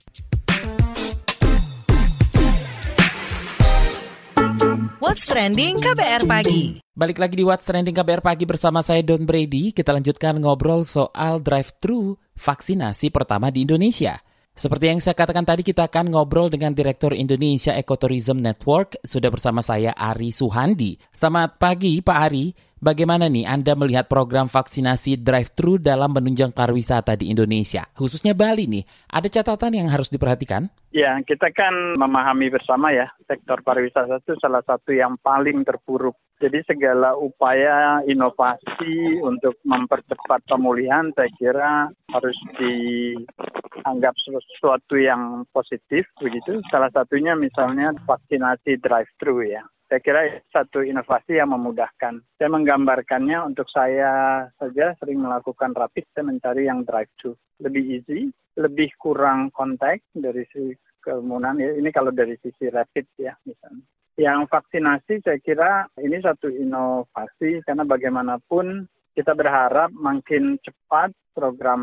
What's 4.98 5.30
Trending 5.30 5.78
KBR 5.78 6.26
Pagi. 6.26 6.82
Balik 6.90 7.22
lagi 7.22 7.38
di 7.38 7.46
What's 7.46 7.62
Trending 7.62 7.94
KBR 7.94 8.18
Pagi 8.18 8.42
bersama 8.42 8.82
saya 8.82 8.98
Don 9.06 9.22
Brady. 9.22 9.70
Kita 9.70 9.94
lanjutkan 9.94 10.42
ngobrol 10.42 10.82
soal 10.82 11.38
drive-thru 11.38 12.18
vaksinasi 12.34 13.14
pertama 13.14 13.54
di 13.54 13.62
Indonesia. 13.62 14.18
Seperti 14.58 14.90
yang 14.90 14.98
saya 14.98 15.14
katakan 15.14 15.46
tadi, 15.46 15.62
kita 15.62 15.86
akan 15.86 16.10
ngobrol 16.10 16.50
dengan 16.50 16.74
Direktur 16.74 17.14
Indonesia 17.14 17.78
Ecotourism 17.78 18.42
Network. 18.42 18.98
Sudah 19.06 19.30
bersama 19.30 19.62
saya 19.62 19.94
Ari 19.94 20.34
Suhandi. 20.34 20.98
Selamat 21.14 21.62
pagi 21.62 22.02
Pak 22.02 22.18
Ari. 22.18 22.50
Bagaimana 22.78 23.26
nih 23.26 23.42
Anda 23.42 23.74
melihat 23.74 24.06
program 24.06 24.46
vaksinasi 24.46 25.18
drive-thru 25.18 25.82
dalam 25.82 26.14
menunjang 26.14 26.54
pariwisata 26.54 27.18
di 27.18 27.26
Indonesia, 27.26 27.82
khususnya 27.90 28.38
Bali 28.38 28.70
nih? 28.70 28.86
Ada 29.10 29.42
catatan 29.42 29.74
yang 29.74 29.90
harus 29.90 30.06
diperhatikan? 30.14 30.70
Ya, 30.94 31.18
kita 31.26 31.50
kan 31.50 31.98
memahami 31.98 32.54
bersama 32.54 32.94
ya, 32.94 33.10
sektor 33.26 33.66
pariwisata 33.66 34.22
itu 34.22 34.38
salah 34.38 34.62
satu 34.62 34.94
yang 34.94 35.18
paling 35.18 35.66
terpuruk. 35.66 36.14
Jadi 36.38 36.62
segala 36.70 37.18
upaya 37.18 37.98
inovasi 38.06 39.18
untuk 39.26 39.58
mempercepat 39.66 40.46
pemulihan 40.46 41.10
saya 41.18 41.34
kira 41.34 41.90
harus 42.14 42.38
dianggap 42.62 44.14
sesuatu 44.22 44.94
yang 44.94 45.42
positif 45.50 46.06
begitu. 46.22 46.62
Salah 46.70 46.94
satunya 46.94 47.34
misalnya 47.34 47.90
vaksinasi 48.06 48.78
drive-thru 48.78 49.50
ya. 49.50 49.66
Saya 49.88 50.04
kira 50.04 50.20
satu 50.52 50.84
inovasi 50.84 51.40
yang 51.40 51.56
memudahkan. 51.56 52.20
Saya 52.36 52.48
menggambarkannya 52.52 53.40
untuk 53.48 53.72
saya 53.72 54.44
saja 54.60 54.92
sering 55.00 55.24
melakukan 55.24 55.72
rapid, 55.72 56.04
saya 56.12 56.28
mencari 56.28 56.68
yang 56.68 56.84
drive-thru. 56.84 57.32
Lebih 57.64 57.82
easy, 57.96 58.28
lebih 58.60 58.92
kurang 59.00 59.48
kontak 59.48 60.04
dari 60.12 60.44
sisi 60.52 60.76
kerumunan. 61.00 61.56
Ini 61.56 61.88
kalau 61.88 62.12
dari 62.12 62.36
sisi 62.36 62.68
rapid 62.68 63.06
ya 63.16 63.32
misalnya. 63.48 63.80
Yang 64.18 64.50
vaksinasi 64.50 65.24
saya 65.24 65.38
kira 65.40 65.86
ini 66.02 66.20
satu 66.20 66.52
inovasi 66.52 67.64
karena 67.64 67.88
bagaimanapun 67.88 68.84
kita 69.18 69.34
berharap 69.34 69.90
makin 69.98 70.62
cepat 70.62 71.10
program 71.34 71.82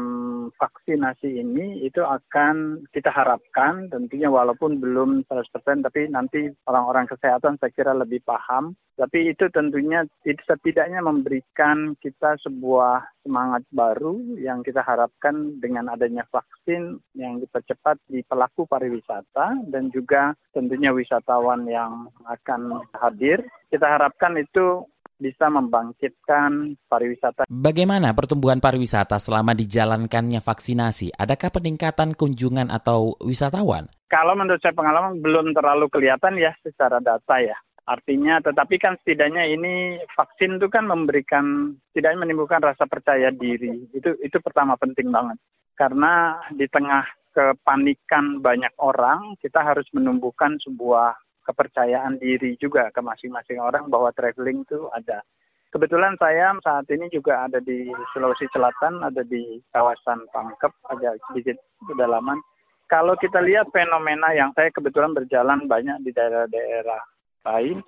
vaksinasi 0.59 1.39
ini 1.39 1.83
itu 1.83 1.99
akan 2.03 2.87
kita 2.95 3.07
harapkan 3.07 3.87
tentunya 3.87 4.27
walaupun 4.27 4.83
belum 4.83 5.23
100% 5.27 5.83
tapi 5.83 6.11
nanti 6.11 6.51
orang-orang 6.67 7.07
kesehatan 7.11 7.55
saya 7.59 7.71
kira 7.71 7.91
lebih 7.95 8.19
paham. 8.23 8.75
Tapi 8.95 9.31
itu 9.31 9.51
tentunya 9.51 10.07
itu 10.23 10.39
setidaknya 10.47 11.03
memberikan 11.03 11.99
kita 11.99 12.39
sebuah 12.43 13.03
semangat 13.27 13.67
baru 13.75 14.15
yang 14.39 14.63
kita 14.63 14.79
harapkan 14.79 15.59
dengan 15.59 15.91
adanya 15.91 16.23
vaksin 16.31 17.03
yang 17.11 17.43
dipercepat 17.43 17.99
di 18.07 18.23
pelaku 18.23 18.63
pariwisata 18.63 19.67
dan 19.67 19.91
juga 19.91 20.31
tentunya 20.55 20.95
wisatawan 20.95 21.67
yang 21.67 22.07
akan 22.23 22.87
hadir. 22.95 23.43
Kita 23.67 23.83
harapkan 23.83 24.39
itu 24.39 24.87
bisa 25.15 25.47
membangkitkan 25.47 26.75
pariwisata. 26.87 27.47
Bagaimana 27.47 28.11
pertumbuhan 28.11 28.59
pariwisata 28.59 29.15
selama 29.19 29.55
dijalankannya 29.55 30.43
vaksinasi? 30.43 31.15
Adakah 31.15 31.49
peningkatan 31.55 32.13
kunjungan 32.13 32.67
atau 32.71 33.15
wisatawan? 33.23 33.87
Kalau 34.11 34.37
menurut 34.37 34.61
saya 34.61 34.75
pengalaman 34.75 35.19
belum 35.23 35.55
terlalu 35.55 35.87
kelihatan 35.89 36.37
ya 36.37 36.53
secara 36.61 36.99
data 37.01 37.41
ya. 37.41 37.55
Artinya, 37.85 38.41
tetapi 38.41 38.81
kan 38.81 38.97
setidaknya 38.97 39.45
ini 39.45 40.01
vaksin 40.17 40.57
itu 40.57 40.73
kan 40.73 40.89
memberikan, 40.89 41.77
setidaknya 41.93 42.25
menimbulkan 42.25 42.57
rasa 42.65 42.89
percaya 42.89 43.29
diri. 43.29 43.85
Itu 43.93 44.17
itu 44.25 44.37
pertama 44.41 44.73
penting 44.73 45.13
banget. 45.13 45.37
Karena 45.77 46.41
di 46.49 46.65
tengah 46.65 47.05
kepanikan 47.29 48.41
banyak 48.41 48.73
orang, 48.81 49.37
kita 49.37 49.61
harus 49.61 49.85
menumbuhkan 49.93 50.57
sebuah 50.65 51.13
kepercayaan 51.45 52.17
diri 52.17 52.57
juga 52.57 52.89
ke 52.89 52.99
masing-masing 52.99 53.61
orang 53.61 53.87
bahwa 53.87 54.09
traveling 54.11 54.65
itu 54.65 54.89
ada. 54.91 55.21
Kebetulan 55.69 56.15
saya 56.17 56.55
saat 56.63 56.87
ini 56.87 57.11
juga 57.11 57.45
ada 57.45 57.59
di 57.59 57.91
Sulawesi 58.15 58.47
Selatan, 58.49 59.03
ada 59.03 59.21
di 59.27 59.59
kawasan 59.75 60.23
Pangkep, 60.31 60.71
agak 60.87 61.19
sedikit 61.29 61.59
pedalaman. 61.83 62.39
Kalau 62.87 63.17
kita 63.19 63.43
lihat 63.43 63.67
fenomena 63.75 64.31
yang 64.31 64.55
saya 64.55 64.71
kebetulan 64.71 65.11
berjalan 65.11 65.67
banyak 65.67 65.99
di 66.05 66.15
daerah-daerah 66.15 67.01
lain, 67.43 67.83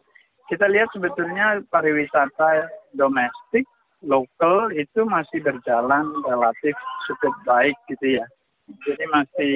kita 0.51 0.67
lihat 0.67 0.91
sebetulnya 0.91 1.63
pariwisata 1.71 2.67
domestik 2.95 3.63
lokal 4.05 4.69
itu 4.75 5.07
masih 5.07 5.41
berjalan 5.41 6.11
relatif 6.27 6.75
cukup 7.09 7.33
baik 7.47 7.77
gitu 7.89 8.19
ya. 8.19 8.25
Jadi 8.83 9.05
masih 9.09 9.55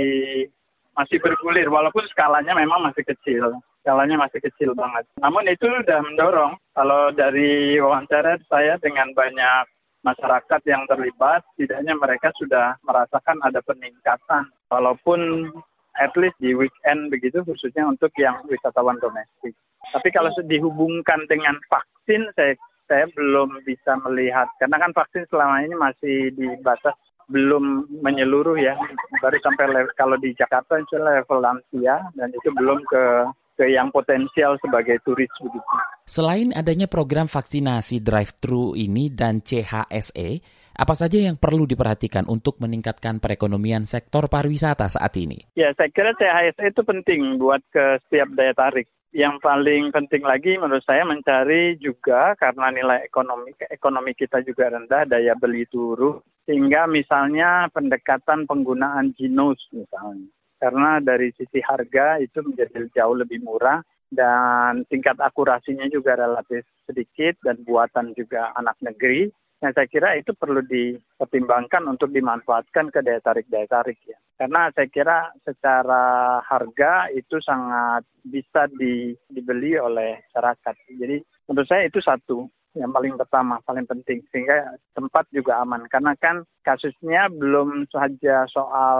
masih 0.95 1.17
bergulir 1.23 1.67
walaupun 1.71 2.03
skalanya 2.11 2.55
memang 2.55 2.83
masih 2.83 3.03
kecil. 3.07 3.59
Skalanya 3.81 4.17
masih 4.21 4.39
kecil 4.45 4.77
banget. 4.77 5.09
Namun 5.17 5.49
itu 5.49 5.65
sudah 5.65 5.99
mendorong 6.05 6.53
kalau 6.77 7.09
dari 7.11 7.81
wawancara 7.81 8.37
saya 8.45 8.77
dengan 8.77 9.09
banyak 9.17 9.65
masyarakat 10.05 10.61
yang 10.69 10.85
terlibat, 10.85 11.41
tidaknya 11.57 11.93
mereka 11.97 12.29
sudah 12.37 12.77
merasakan 12.85 13.41
ada 13.41 13.61
peningkatan. 13.65 14.49
Walaupun 14.69 15.49
at 15.97 16.13
least 16.13 16.37
di 16.37 16.53
weekend 16.53 17.09
begitu 17.09 17.41
khususnya 17.41 17.89
untuk 17.89 18.13
yang 18.21 18.37
wisatawan 18.47 19.01
domestik. 19.01 19.57
Tapi 19.91 20.09
kalau 20.13 20.31
dihubungkan 20.45 21.25
dengan 21.27 21.57
vaksin, 21.67 22.29
saya 22.37 22.55
saya 22.91 23.07
belum 23.15 23.63
bisa 23.63 23.95
melihat 24.03 24.51
karena 24.59 24.75
kan 24.83 24.91
vaksin 24.91 25.23
selama 25.31 25.63
ini 25.63 25.75
masih 25.79 26.35
di 26.35 26.43
batas 26.59 26.91
belum 27.31 27.87
menyeluruh 28.03 28.59
ya 28.59 28.75
baru 29.23 29.39
sampai 29.39 29.71
level, 29.71 29.95
kalau 29.95 30.19
di 30.19 30.35
Jakarta 30.35 30.75
itu 30.75 30.99
level 30.99 31.39
lansia 31.39 32.03
dan 32.19 32.29
itu 32.35 32.51
belum 32.51 32.83
ke 32.91 33.31
ke 33.55 33.69
yang 33.69 33.91
potensial 33.91 34.55
sebagai 34.59 34.99
turis 35.03 35.31
begitu. 35.39 35.75
Selain 36.07 36.51
adanya 36.51 36.89
program 36.89 37.29
vaksinasi 37.29 38.03
drive-thru 38.03 38.75
ini 38.75 39.11
dan 39.11 39.39
CHSE, 39.39 40.41
apa 40.71 40.93
saja 40.95 41.19
yang 41.19 41.35
perlu 41.37 41.67
diperhatikan 41.67 42.25
untuk 42.25 42.57
meningkatkan 42.63 43.19
perekonomian 43.19 43.83
sektor 43.85 44.31
pariwisata 44.31 44.87
saat 44.87 45.13
ini? 45.19 45.51
Ya, 45.53 45.75
saya 45.75 45.91
kira 45.91 46.15
CHSE 46.15 46.71
itu 46.71 46.81
penting 46.81 47.37
buat 47.37 47.61
ke 47.69 47.99
setiap 48.07 48.33
daya 48.33 48.55
tarik 48.55 48.87
yang 49.11 49.43
paling 49.43 49.91
penting 49.91 50.23
lagi 50.23 50.55
menurut 50.55 50.87
saya 50.87 51.03
mencari 51.03 51.75
juga 51.83 52.31
karena 52.39 52.71
nilai 52.71 53.03
ekonomi 53.03 53.51
ekonomi 53.67 54.15
kita 54.15 54.39
juga 54.39 54.71
rendah 54.71 55.03
daya 55.03 55.35
beli 55.35 55.67
turun 55.67 56.23
sehingga 56.47 56.87
misalnya 56.87 57.67
pendekatan 57.75 58.47
penggunaan 58.47 59.11
ginos 59.19 59.59
misalnya 59.75 60.31
karena 60.61 61.01
dari 61.01 61.33
sisi 61.33 61.57
harga 61.65 62.21
itu 62.21 62.45
menjadi 62.45 62.85
jauh 62.93 63.17
lebih 63.17 63.41
murah 63.41 63.81
dan 64.13 64.85
tingkat 64.85 65.17
akurasinya 65.17 65.89
juga 65.89 66.13
relatif 66.13 66.61
sedikit 66.85 67.41
dan 67.41 67.57
buatan 67.65 68.13
juga 68.13 68.53
anak 68.53 68.77
negeri 68.85 69.33
Nah, 69.61 69.69
saya 69.77 69.85
kira 69.85 70.17
itu 70.17 70.33
perlu 70.33 70.65
dipertimbangkan 70.65 71.85
untuk 71.85 72.09
dimanfaatkan 72.09 72.89
ke 72.89 73.05
daya 73.05 73.21
tarik 73.21 73.45
daya 73.45 73.69
tarik 73.69 74.01
ya. 74.09 74.17
Karena 74.33 74.73
saya 74.73 74.89
kira 74.89 75.29
secara 75.45 76.41
harga 76.41 77.13
itu 77.13 77.37
sangat 77.45 78.01
bisa 78.25 78.65
di, 78.73 79.13
dibeli 79.29 79.77
oleh 79.77 80.17
masyarakat. 80.33 80.75
Jadi 80.97 81.21
menurut 81.45 81.69
saya 81.69 81.85
itu 81.85 82.01
satu 82.01 82.49
yang 82.71 82.95
paling 82.95 83.19
pertama, 83.19 83.59
paling 83.67 83.83
penting 83.83 84.23
sehingga 84.31 84.79
tempat 84.95 85.27
juga 85.35 85.59
aman. 85.59 85.83
Karena 85.91 86.15
kan 86.15 86.47
kasusnya 86.63 87.27
belum 87.27 87.91
saja 87.91 88.47
soal 88.47 88.99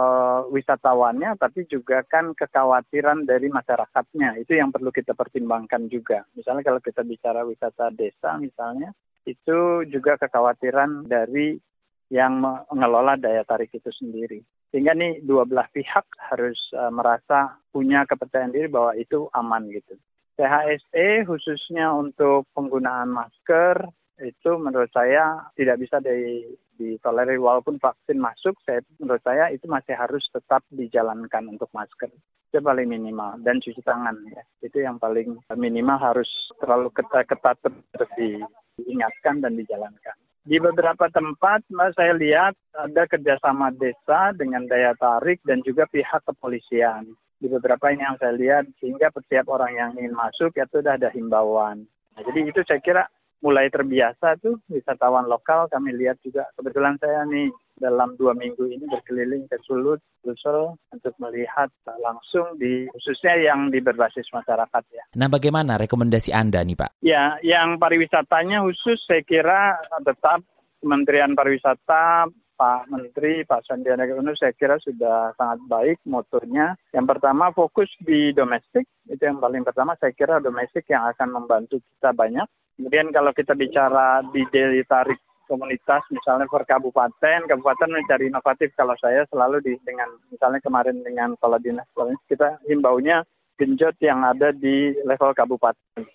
wisatawannya, 0.52 1.40
tapi 1.40 1.64
juga 1.72 2.04
kan 2.04 2.36
kekhawatiran 2.36 3.24
dari 3.24 3.48
masyarakatnya. 3.48 4.44
Itu 4.44 4.60
yang 4.60 4.68
perlu 4.68 4.92
kita 4.92 5.16
pertimbangkan 5.16 5.88
juga. 5.88 6.28
Misalnya 6.36 6.68
kalau 6.68 6.80
kita 6.84 7.00
bicara 7.00 7.48
wisata 7.48 7.88
desa 7.96 8.36
misalnya, 8.36 8.92
itu 9.24 9.88
juga 9.88 10.20
kekhawatiran 10.20 11.08
dari 11.08 11.56
yang 12.12 12.44
mengelola 12.44 13.16
daya 13.16 13.40
tarik 13.48 13.72
itu 13.72 13.88
sendiri. 13.88 14.44
Sehingga 14.68 14.92
nih 14.92 15.24
dua 15.24 15.48
belah 15.48 15.68
pihak 15.72 16.04
harus 16.28 16.60
uh, 16.76 16.92
merasa 16.92 17.56
punya 17.72 18.04
kepercayaan 18.04 18.52
diri 18.52 18.68
bahwa 18.68 18.92
itu 19.00 19.32
aman 19.32 19.64
gitu. 19.72 19.96
CHSE 20.42 21.22
khususnya 21.22 21.94
untuk 21.94 22.50
penggunaan 22.50 23.14
masker 23.14 23.86
itu 24.18 24.50
menurut 24.58 24.90
saya 24.90 25.46
tidak 25.54 25.78
bisa 25.78 26.02
di, 26.02 26.42
ditolerir 26.74 27.38
walaupun 27.38 27.78
vaksin 27.78 28.18
masuk 28.18 28.58
saya 28.66 28.82
menurut 28.98 29.22
saya 29.22 29.54
itu 29.54 29.70
masih 29.70 29.94
harus 29.94 30.26
tetap 30.34 30.66
dijalankan 30.74 31.46
untuk 31.46 31.70
masker 31.70 32.10
itu 32.50 32.58
paling 32.58 32.90
minimal 32.90 33.38
dan 33.46 33.62
cuci 33.62 33.80
tangan 33.86 34.18
ya 34.34 34.42
itu 34.66 34.82
yang 34.82 34.98
paling 34.98 35.38
minimal 35.54 35.96
harus 36.02 36.28
terlalu 36.58 36.90
ketat 36.90 37.30
ketat 37.30 37.56
terus 37.62 38.10
di 38.18 38.42
diingatkan 38.78 39.42
dan 39.44 39.56
dijalankan. 39.56 40.16
Di 40.42 40.58
beberapa 40.58 41.06
tempat, 41.06 41.62
saya 41.94 42.18
lihat 42.18 42.58
ada 42.74 43.06
kerjasama 43.06 43.70
desa 43.78 44.34
dengan 44.34 44.66
daya 44.66 44.90
tarik 44.98 45.38
dan 45.46 45.62
juga 45.62 45.86
pihak 45.86 46.26
kepolisian. 46.26 47.14
Di 47.42 47.50
beberapa 47.50 47.90
ini 47.90 48.06
yang 48.06 48.14
saya 48.22 48.38
lihat, 48.38 48.70
sehingga 48.78 49.10
setiap 49.10 49.50
orang 49.50 49.74
yang 49.74 49.90
ingin 49.98 50.14
masuk 50.14 50.54
itu 50.54 50.78
sudah 50.78 50.94
ada 50.94 51.10
himbauan. 51.10 51.82
Nah, 52.14 52.22
jadi 52.22 52.46
itu 52.46 52.62
saya 52.62 52.78
kira 52.78 53.02
mulai 53.42 53.66
terbiasa 53.66 54.38
tuh 54.38 54.62
wisatawan 54.70 55.26
lokal 55.26 55.66
kami 55.66 55.90
lihat 55.98 56.22
juga 56.22 56.46
kebetulan 56.54 56.94
saya 57.02 57.26
nih 57.26 57.50
dalam 57.74 58.14
dua 58.14 58.38
minggu 58.38 58.70
ini 58.70 58.86
berkeliling 58.86 59.50
ke 59.50 59.58
Sulut, 59.66 59.98
Sulsel 60.22 60.78
untuk 60.94 61.10
melihat 61.18 61.66
langsung 61.98 62.54
di 62.54 62.86
khususnya 62.94 63.34
yang 63.42 63.74
di 63.74 63.82
berbasis 63.82 64.30
masyarakat 64.30 64.82
ya. 64.94 65.02
Nah, 65.18 65.26
bagaimana 65.26 65.74
rekomendasi 65.74 66.30
Anda 66.30 66.62
nih 66.62 66.78
Pak? 66.78 67.02
Ya, 67.02 67.42
yang 67.42 67.82
pariwisatanya 67.82 68.62
khusus 68.62 69.02
saya 69.02 69.26
kira 69.26 69.82
tetap 70.06 70.46
Kementerian 70.78 71.34
Pariwisata 71.34 72.30
Pak 72.56 72.88
Menteri, 72.92 73.42
Pak 73.42 73.66
Sandiaga 73.66 74.14
Uno 74.14 74.36
saya 74.38 74.54
kira 74.54 74.78
sudah 74.78 75.34
sangat 75.34 75.60
baik 75.66 75.98
motonya. 76.06 76.78
Yang 76.94 77.06
pertama 77.16 77.50
fokus 77.50 77.90
di 77.98 78.30
domestik, 78.36 78.86
itu 79.08 79.22
yang 79.22 79.42
paling 79.42 79.66
pertama 79.66 79.98
saya 79.98 80.14
kira 80.14 80.38
domestik 80.38 80.86
yang 80.86 81.08
akan 81.10 81.42
membantu 81.42 81.82
kita 81.96 82.14
banyak. 82.14 82.46
Kemudian 82.78 83.12
kalau 83.12 83.32
kita 83.34 83.52
bicara 83.52 84.24
di 84.32 84.42
daya 84.48 84.84
tarik 84.88 85.20
komunitas 85.50 86.00
misalnya 86.08 86.48
per 86.48 86.64
kabupaten, 86.64 87.44
kabupaten 87.44 87.90
mencari 87.92 88.32
inovatif 88.32 88.72
kalau 88.72 88.96
saya 88.96 89.28
selalu 89.28 89.60
di 89.60 89.72
dengan 89.84 90.08
misalnya 90.32 90.64
kemarin 90.64 91.04
dengan 91.04 91.36
kepala 91.36 91.60
dinas 91.60 91.84
kita 92.24 92.56
himbaunya 92.64 93.20
genjot 93.60 93.94
yang 94.00 94.24
ada 94.24 94.48
di 94.54 94.96
level 95.04 95.36
kabupaten. 95.36 96.08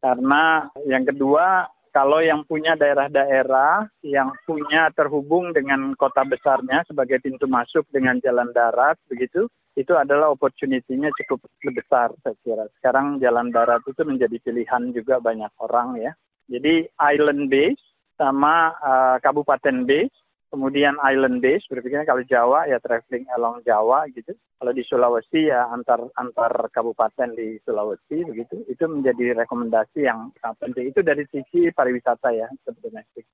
Karena 0.00 0.66
yang 0.88 1.04
kedua 1.06 1.68
kalau 1.90 2.22
yang 2.22 2.46
punya 2.46 2.78
daerah-daerah 2.78 3.90
yang 4.06 4.30
punya 4.46 4.90
terhubung 4.94 5.50
dengan 5.50 5.94
kota 5.98 6.22
besarnya 6.22 6.86
sebagai 6.86 7.18
pintu 7.18 7.50
masuk 7.50 7.86
dengan 7.90 8.18
jalan 8.22 8.50
darat 8.54 8.94
begitu 9.10 9.50
itu 9.78 9.94
adalah 9.94 10.34
opportunity-nya 10.34 11.14
cukup 11.14 11.46
besar 11.70 12.10
saya 12.26 12.34
kira. 12.42 12.66
Sekarang 12.78 13.22
jalan 13.22 13.54
darat 13.54 13.80
itu 13.86 14.02
menjadi 14.02 14.36
pilihan 14.42 14.90
juga 14.90 15.22
banyak 15.22 15.50
orang 15.62 15.94
ya. 15.98 16.12
Jadi 16.50 16.90
island 16.98 17.46
base 17.46 17.78
sama 18.18 18.74
uh, 18.82 19.16
kabupaten 19.22 19.86
base 19.86 20.12
kemudian 20.50 20.98
island 21.00 21.38
base 21.38 21.64
berpikirnya 21.70 22.04
kalau 22.04 22.26
Jawa 22.26 22.66
ya 22.66 22.82
traveling 22.82 23.24
along 23.38 23.62
Jawa 23.62 24.10
gitu. 24.10 24.34
Kalau 24.60 24.72
di 24.74 24.82
Sulawesi 24.84 25.48
ya 25.48 25.70
antar 25.70 26.04
antar 26.18 26.52
kabupaten 26.74 27.32
di 27.32 27.56
Sulawesi 27.62 28.26
begitu. 28.26 28.66
Itu 28.66 28.90
menjadi 28.90 29.38
rekomendasi 29.46 30.04
yang 30.04 30.34
penting. 30.58 30.90
Itu 30.90 31.00
dari 31.00 31.24
sisi 31.30 31.70
pariwisata 31.70 32.34
ya 32.34 32.50
domestik. 32.66 33.24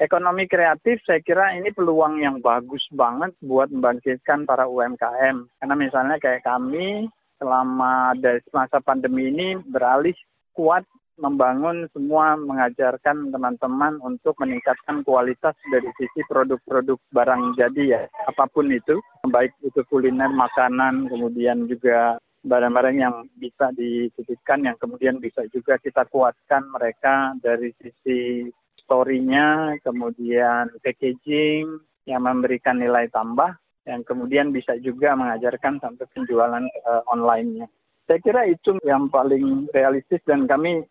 Ekonomi 0.00 0.48
kreatif 0.48 1.04
saya 1.04 1.20
kira 1.20 1.52
ini 1.52 1.76
peluang 1.76 2.24
yang 2.24 2.40
bagus 2.40 2.80
banget 2.88 3.36
buat 3.44 3.68
membangkitkan 3.68 4.48
para 4.48 4.64
UMKM 4.64 5.44
karena 5.60 5.74
misalnya 5.76 6.16
kayak 6.16 6.40
kami 6.40 7.04
selama 7.36 8.16
dari 8.16 8.40
masa 8.48 8.80
pandemi 8.80 9.28
ini 9.28 9.60
beralih 9.60 10.16
kuat 10.56 10.88
membangun 11.20 11.86
semua 11.92 12.34
mengajarkan 12.34 13.30
teman-teman 13.30 14.00
untuk 14.00 14.34
meningkatkan 14.40 15.04
kualitas 15.04 15.54
dari 15.68 15.86
sisi 16.00 16.24
produk-produk 16.26 16.96
barang 17.12 17.54
jadi 17.60 17.82
ya. 17.84 18.02
Apa 18.26 18.48
pun 18.48 18.72
itu 18.72 18.98
baik 19.28 19.52
itu 19.60 19.84
kuliner 19.86 20.32
makanan 20.32 21.06
kemudian 21.12 21.68
juga 21.68 22.16
barang-barang 22.40 22.96
yang 22.96 23.14
bisa 23.36 23.68
dititipkan 23.76 24.64
yang 24.64 24.76
kemudian 24.80 25.20
bisa 25.20 25.44
juga 25.52 25.76
kita 25.76 26.08
kuatkan 26.08 26.64
mereka 26.72 27.36
dari 27.44 27.76
sisi 27.76 28.48
story-nya 28.80 29.76
kemudian 29.84 30.72
packaging 30.80 31.68
yang 32.08 32.24
memberikan 32.24 32.80
nilai 32.80 33.12
tambah 33.12 33.60
yang 33.84 34.00
kemudian 34.04 34.52
bisa 34.52 34.76
juga 34.80 35.16
mengajarkan 35.16 35.80
sampai 35.80 36.04
penjualan 36.12 36.64
uh, 36.84 37.02
online-nya. 37.08 37.68
Saya 38.04 38.18
kira 38.20 38.42
itu 38.50 38.76
yang 38.82 39.06
paling 39.08 39.70
realistis 39.70 40.20
dan 40.26 40.44
kami 40.44 40.82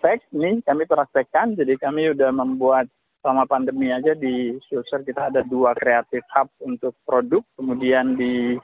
cek 0.00 0.30
nih, 0.34 0.62
kami 0.62 0.84
praktekkan. 0.86 1.54
Jadi 1.58 1.74
kami 1.78 2.12
sudah 2.14 2.30
membuat 2.30 2.86
selama 3.22 3.44
pandemi 3.50 3.90
aja 3.90 4.14
di 4.14 4.54
Sulsel 4.70 5.02
kita 5.02 5.28
ada 5.28 5.42
dua 5.42 5.74
kreatif 5.74 6.22
hub 6.32 6.48
untuk 6.62 6.94
produk. 7.02 7.42
Kemudian 7.58 8.14
di 8.14 8.54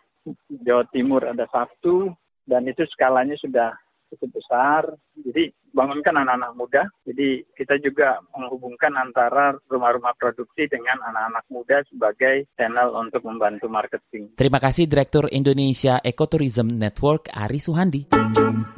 Jawa 0.65 0.87
Timur 0.95 1.27
ada 1.27 1.45
satu 1.51 2.13
dan 2.47 2.65
itu 2.65 2.85
skalanya 2.93 3.37
sudah 3.37 3.75
cukup 4.15 4.41
besar. 4.41 4.83
Jadi 5.19 5.51
bangunkan 5.75 6.15
anak-anak 6.15 6.53
muda. 6.55 6.83
Jadi 7.03 7.43
kita 7.59 7.77
juga 7.83 8.23
menghubungkan 8.33 8.95
antara 8.95 9.59
rumah-rumah 9.67 10.15
produksi 10.17 10.71
dengan 10.71 11.03
anak-anak 11.03 11.45
muda 11.51 11.83
sebagai 11.91 12.47
channel 12.55 12.95
untuk 12.95 13.27
membantu 13.27 13.67
marketing. 13.67 14.33
Terima 14.39 14.63
kasih 14.63 14.87
Direktur 14.87 15.27
Indonesia 15.35 15.99
Ecotourism 16.01 16.71
Network 16.71 17.29
Ari 17.35 17.59
Suhandi. 17.59 18.03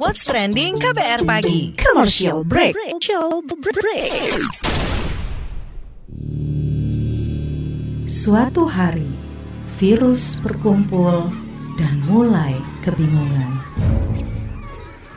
What's 0.01 0.25
trending 0.25 0.81
KBR 0.81 1.21
pagi? 1.23 1.77
Commercial 1.77 2.41
break. 2.41 2.73
Commercial 2.73 3.45
break. 3.45 4.33
Suatu 8.07 8.63
hari, 8.65 9.07
virus 9.77 10.39
berkumpul 10.39 11.27
dan 11.75 11.95
mulai 12.07 12.55
kebingungan. 12.81 13.51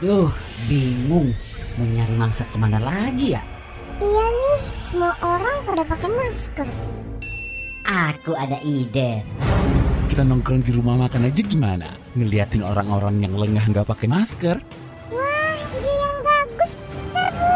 Duh, 0.03 0.33
bingung. 0.67 1.33
Mau 1.79 1.87
nyari 1.87 2.15
mangsa 2.19 2.43
ke 2.51 2.57
mana 2.59 2.83
lagi 2.83 3.39
ya? 3.39 3.43
Iya 4.01 4.27
nih, 4.33 4.61
semua 4.83 5.13
orang 5.23 5.63
pada 5.69 5.85
pakai 5.87 6.11
masker. 6.11 6.69
Aku 7.87 8.33
ada 8.35 8.59
ide. 8.65 9.23
Kita 10.11 10.27
nongkrong 10.27 10.67
di 10.67 10.75
rumah 10.75 10.99
makan 10.99 11.31
aja 11.31 11.43
gimana? 11.45 11.87
Ngeliatin 12.19 12.67
orang-orang 12.67 13.23
yang 13.23 13.35
lengah 13.39 13.63
nggak 13.71 13.87
pakai 13.87 14.11
masker? 14.11 14.57
Wah, 15.15 15.55
ide 15.79 15.93
yang 15.95 16.17
bagus. 16.27 16.73
Seru. 17.15 17.55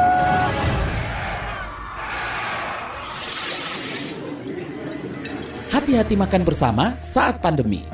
Hati-hati 5.75 6.15
makan 6.15 6.43
bersama 6.47 6.95
saat 7.03 7.43
pandemi. 7.43 7.94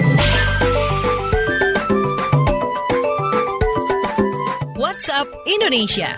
WhatsApp 4.81 5.29
Indonesia. 5.45 6.17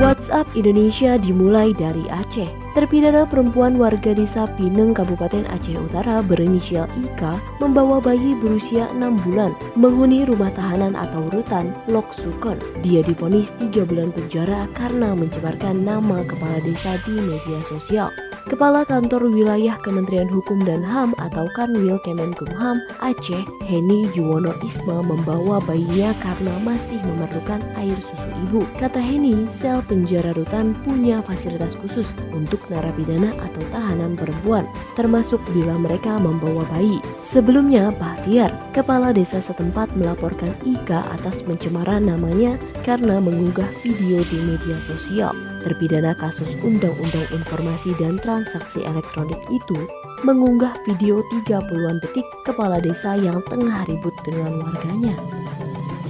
WhatsApp 0.00 0.48
Indonesia 0.56 1.20
dimulai 1.20 1.76
dari 1.76 2.00
Aceh. 2.08 2.48
Terpidana 2.72 3.28
perempuan 3.28 3.76
warga 3.76 4.16
desa 4.16 4.48
Pineng, 4.56 4.96
Kabupaten 4.96 5.44
Aceh 5.52 5.76
Utara 5.76 6.24
berinisial 6.24 6.88
Ika 6.96 7.36
membawa 7.60 8.00
bayi 8.00 8.32
berusia 8.40 8.88
6 8.96 9.20
bulan 9.20 9.52
menghuni 9.76 10.24
rumah 10.24 10.48
tahanan 10.56 10.96
atau 10.96 11.28
rutan 11.28 11.76
Lok 11.92 12.08
Sukon. 12.16 12.56
Dia 12.80 13.04
difonis 13.04 13.52
3 13.60 13.84
bulan 13.84 14.08
penjara 14.08 14.64
karena 14.72 15.12
mencemarkan 15.12 15.84
nama 15.84 16.24
kepala 16.24 16.56
desa 16.64 16.96
di 17.04 17.20
media 17.20 17.60
sosial. 17.68 18.08
Kepala 18.44 18.84
Kantor 18.84 19.32
Wilayah 19.32 19.80
Kementerian 19.80 20.28
Hukum 20.28 20.60
dan 20.68 20.84
HAM 20.84 21.16
atau 21.16 21.48
Kanwil 21.56 21.96
Kemenkumham 22.04 22.76
Aceh, 23.00 23.40
Heni 23.64 24.04
Yuwono 24.12 24.52
Isma 24.60 25.00
membawa 25.00 25.64
bayinya 25.64 26.12
karena 26.20 26.52
masih 26.60 27.00
memerlukan 27.08 27.64
air 27.80 27.96
susu 28.04 28.28
ibu. 28.44 28.60
Kata 28.76 29.00
Heni, 29.00 29.48
sel 29.48 29.80
penjara 29.88 30.36
rutan 30.36 30.76
punya 30.84 31.24
fasilitas 31.24 31.72
khusus 31.72 32.12
untuk 32.36 32.60
narapidana 32.68 33.32
atau 33.40 33.64
tahanan 33.72 34.12
perempuan, 34.12 34.68
termasuk 34.92 35.40
bila 35.56 35.80
mereka 35.80 36.20
membawa 36.20 36.68
bayi. 36.68 37.00
Sebelumnya, 37.24 37.96
Bahtiar, 37.96 38.52
kepala 38.76 39.16
desa 39.16 39.40
setempat 39.40 39.88
melaporkan 39.96 40.52
Ika 40.68 41.00
atas 41.16 41.40
pencemaran 41.40 42.12
namanya 42.12 42.60
karena 42.84 43.16
mengunggah 43.24 43.72
video 43.80 44.20
di 44.28 44.38
media 44.44 44.76
sosial. 44.84 45.53
Terpidana 45.64 46.12
kasus 46.12 46.52
Undang-Undang 46.60 47.32
Informasi 47.32 47.96
dan 47.96 48.20
Transaksi 48.20 48.84
Elektronik 48.84 49.40
itu 49.48 49.88
mengunggah 50.20 50.76
video 50.84 51.24
30-an 51.32 52.04
detik 52.04 52.28
kepala 52.44 52.84
desa 52.84 53.16
yang 53.16 53.40
tengah 53.48 53.88
ribut 53.88 54.12
dengan 54.28 54.60
warganya. 54.60 55.16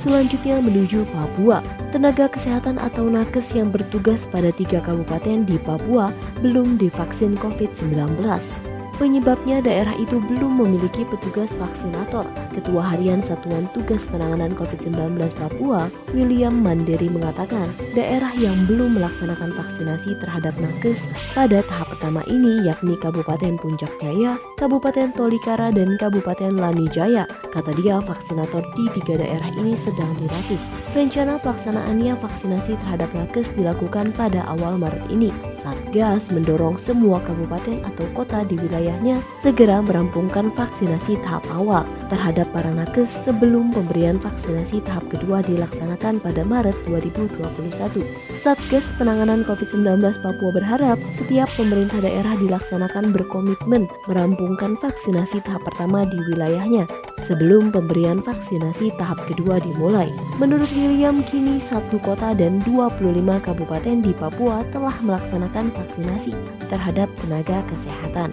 Selanjutnya 0.03 0.61
menuju 0.61 1.09
Papua. 1.14 1.64
Tenaga 1.95 2.29
kesehatan 2.29 2.77
atau 2.77 3.07
nakes 3.07 3.55
yang 3.55 3.71
bertugas 3.71 4.27
pada 4.29 4.51
tiga 4.51 4.83
kabupaten 4.83 5.47
di 5.47 5.57
Papua 5.62 6.11
belum 6.43 6.77
divaksin 6.77 7.38
COVID-19. 7.38 8.73
Penyebabnya 8.94 9.59
daerah 9.59 9.90
itu 9.98 10.22
belum 10.22 10.62
memiliki 10.62 11.02
petugas 11.02 11.50
vaksinator. 11.59 12.22
Ketua 12.54 12.94
Harian 12.94 13.18
Satuan 13.18 13.66
Tugas 13.74 14.07
Penanganan 14.07 14.54
COVID-19 14.54 15.18
Papua, 15.35 15.90
William 16.14 16.54
Mandiri 16.62 17.11
mengatakan, 17.11 17.66
daerah 17.98 18.30
yang 18.38 18.54
belum 18.70 18.94
melaksanakan 18.94 19.50
vaksinasi 19.59 20.14
terhadap 20.22 20.54
nakes 20.62 21.02
pada 21.35 21.66
tahap 21.66 21.90
pertama 21.90 22.22
ini 22.30 22.62
yakni 22.62 22.94
Kabupaten 22.94 23.59
Puncak 23.59 23.90
Jaya, 23.98 24.38
Kabupaten 24.54 25.11
Tolikara, 25.11 25.74
dan 25.74 25.98
Kabupaten 25.98 26.54
Lani 26.54 26.87
Jaya. 26.94 27.26
Kata 27.50 27.74
dia, 27.74 27.98
vaksinator 27.98 28.62
di 28.78 28.85
tiga 28.94 29.18
daerah 29.18 29.50
ini 29.59 29.74
sedang 29.74 30.11
dilatih. 30.22 30.59
Rencana 30.94 31.42
pelaksanaannya 31.42 32.14
vaksinasi 32.22 32.78
terhadap 32.78 33.11
nakes 33.18 33.50
dilakukan 33.59 34.14
pada 34.14 34.46
awal 34.46 34.78
Maret 34.78 35.11
ini. 35.11 35.35
Satgas 35.50 36.30
mendorong 36.30 36.78
semua 36.78 37.18
kabupaten 37.26 37.83
atau 37.83 38.07
kota 38.14 38.46
di 38.46 38.54
wilayahnya 38.85 39.16
segera 39.40 39.81
merampungkan 39.81 40.53
vaksinasi 40.53 41.16
tahap 41.25 41.40
awal 41.57 41.88
terhadap 42.12 42.44
para 42.53 42.68
nakes 42.68 43.09
sebelum 43.25 43.73
pemberian 43.73 44.20
vaksinasi 44.20 44.85
tahap 44.85 45.09
kedua 45.09 45.40
dilaksanakan 45.40 46.20
pada 46.20 46.44
Maret 46.44 46.77
2021. 46.85 48.05
Satgas 48.44 48.85
Penanganan 49.01 49.40
COVID-19 49.49 50.05
Papua 50.20 50.51
berharap 50.53 51.01
setiap 51.16 51.49
pemerintah 51.57 52.05
daerah 52.05 52.37
dilaksanakan 52.37 53.16
berkomitmen 53.16 53.88
merampungkan 54.05 54.77
vaksinasi 54.77 55.40
tahap 55.49 55.64
pertama 55.64 56.05
di 56.05 56.20
wilayahnya 56.29 56.85
sebelum 57.25 57.73
pemberian 57.73 58.20
vaksinasi 58.20 58.92
tahap 59.01 59.16
kedua 59.25 59.64
dimulai. 59.64 60.12
Menurut 60.37 60.68
William, 60.77 61.25
kini 61.25 61.57
satu 61.57 61.97
kota 62.05 62.37
dan 62.37 62.61
25 62.68 63.01
kabupaten 63.40 63.97
di 64.05 64.12
Papua 64.12 64.61
telah 64.77 64.92
melaksanakan 65.01 65.73
vaksinasi 65.73 66.37
terhadap 66.68 67.09
tenaga 67.25 67.64
kesehatan. 67.64 68.29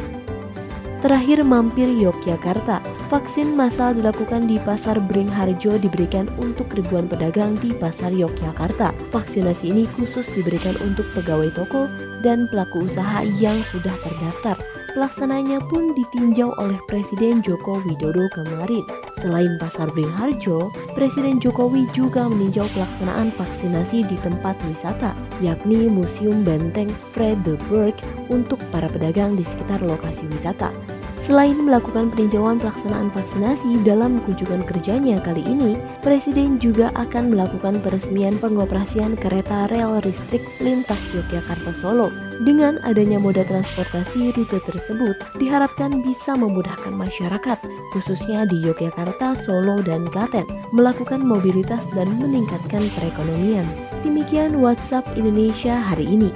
Terakhir 1.02 1.42
mampir 1.42 1.90
Yogyakarta, 1.90 2.78
vaksin 3.10 3.58
massal 3.58 3.98
dilakukan 3.98 4.46
di 4.46 4.62
Pasar 4.62 5.02
Bringharjo 5.02 5.82
diberikan 5.82 6.30
untuk 6.38 6.70
ribuan 6.78 7.10
pedagang 7.10 7.58
di 7.58 7.74
Pasar 7.74 8.14
Yogyakarta. 8.14 8.94
Vaksinasi 9.10 9.74
ini 9.74 9.90
khusus 9.98 10.30
diberikan 10.30 10.78
untuk 10.86 11.10
pegawai 11.18 11.50
toko 11.58 11.90
dan 12.22 12.46
pelaku 12.54 12.86
usaha 12.86 13.26
yang 13.42 13.58
sudah 13.74 13.98
terdaftar. 14.06 14.62
Pelaksananya 14.92 15.64
pun 15.72 15.96
ditinjau 15.96 16.52
oleh 16.60 16.76
Presiden 16.84 17.40
Joko 17.40 17.80
Widodo 17.88 18.28
kemarin. 18.36 18.84
Selain 19.24 19.56
Pasar 19.56 19.88
Bringharjo, 19.96 20.68
Presiden 21.00 21.40
Jokowi 21.40 21.88
juga 21.96 22.28
meninjau 22.28 22.68
pelaksanaan 22.76 23.32
vaksinasi 23.40 24.04
di 24.04 24.20
tempat 24.20 24.60
wisata, 24.68 25.16
yakni 25.40 25.88
Museum 25.88 26.44
Benteng 26.44 26.92
Frederiksberg 27.16 27.96
untuk 28.28 28.60
para 28.68 28.92
pedagang 28.92 29.40
di 29.40 29.48
sekitar 29.48 29.80
lokasi 29.80 30.28
wisata. 30.28 30.76
Selain 31.22 31.54
melakukan 31.54 32.10
peninjauan 32.10 32.58
pelaksanaan 32.58 33.14
vaksinasi 33.14 33.86
dalam 33.86 34.26
kunjungan 34.26 34.66
kerjanya 34.66 35.22
kali 35.22 35.46
ini, 35.46 35.78
Presiden 36.02 36.58
juga 36.58 36.90
akan 36.98 37.30
melakukan 37.30 37.78
peresmian 37.78 38.42
pengoperasian 38.42 39.14
kereta 39.14 39.70
rel 39.70 40.02
listrik 40.02 40.42
lintas 40.58 40.98
Yogyakarta 41.14 41.78
Solo. 41.78 42.10
Dengan 42.42 42.82
adanya 42.82 43.22
moda 43.22 43.46
transportasi 43.46 44.34
rute 44.34 44.58
tersebut, 44.66 45.14
diharapkan 45.38 46.02
bisa 46.02 46.34
memudahkan 46.34 46.98
masyarakat, 46.98 47.62
khususnya 47.94 48.50
di 48.50 48.58
Yogyakarta, 48.66 49.38
Solo, 49.38 49.78
dan 49.86 50.10
Klaten, 50.10 50.50
melakukan 50.74 51.22
mobilitas 51.22 51.86
dan 51.94 52.10
meningkatkan 52.18 52.82
perekonomian. 52.98 53.70
Demikian 54.02 54.58
WhatsApp 54.58 55.06
Indonesia 55.14 55.78
hari 55.78 56.10
ini. 56.10 56.34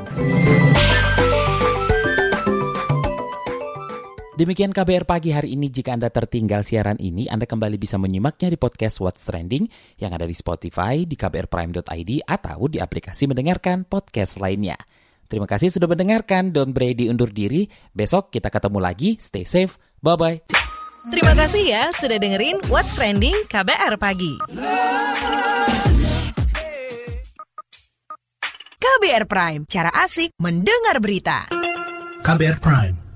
Demikian 4.36 4.76
KBR 4.76 5.08
pagi 5.08 5.32
hari 5.32 5.56
ini. 5.56 5.71
Jika 5.71 5.95
Anda 5.95 6.12
tertinggal 6.12 6.67
siaran 6.67 7.00
ini, 7.00 7.32
Anda 7.32 7.48
kembali 7.48 7.80
bisa 7.80 7.95
menyimaknya 7.95 8.52
di 8.52 8.60
podcast 8.60 9.00
What's 9.00 9.24
Trending 9.24 9.71
yang 9.95 10.12
ada 10.12 10.28
di 10.28 10.36
Spotify, 10.36 11.08
di 11.08 11.15
kbrprime.id, 11.15 12.12
atau 12.28 12.67
di 12.67 12.84
aplikasi 12.84 13.32
mendengarkan 13.32 13.88
podcast 13.88 14.36
lainnya. 14.36 14.76
Terima 15.32 15.48
kasih 15.48 15.71
sudah 15.71 15.88
mendengarkan. 15.88 16.52
Don 16.52 16.76
Brady 16.76 17.08
undur 17.08 17.32
diri. 17.32 17.71
Besok 17.95 18.28
kita 18.36 18.52
ketemu 18.52 18.84
lagi. 18.84 19.15
Stay 19.24 19.48
safe. 19.48 19.80
Bye-bye. 20.04 20.52
Terima 21.15 21.32
kasih 21.32 21.63
ya 21.63 21.84
sudah 21.95 22.19
dengerin 22.19 22.60
What's 22.67 22.91
Trending 22.91 23.48
KBR 23.48 23.95
Pagi. 23.95 24.36
KBR 28.76 29.24
Prime, 29.32 29.62
cara 29.71 29.95
asik 29.95 30.36
mendengar 30.43 31.00
berita. 31.00 31.48
KBR 32.26 32.58
Prime, 32.58 33.04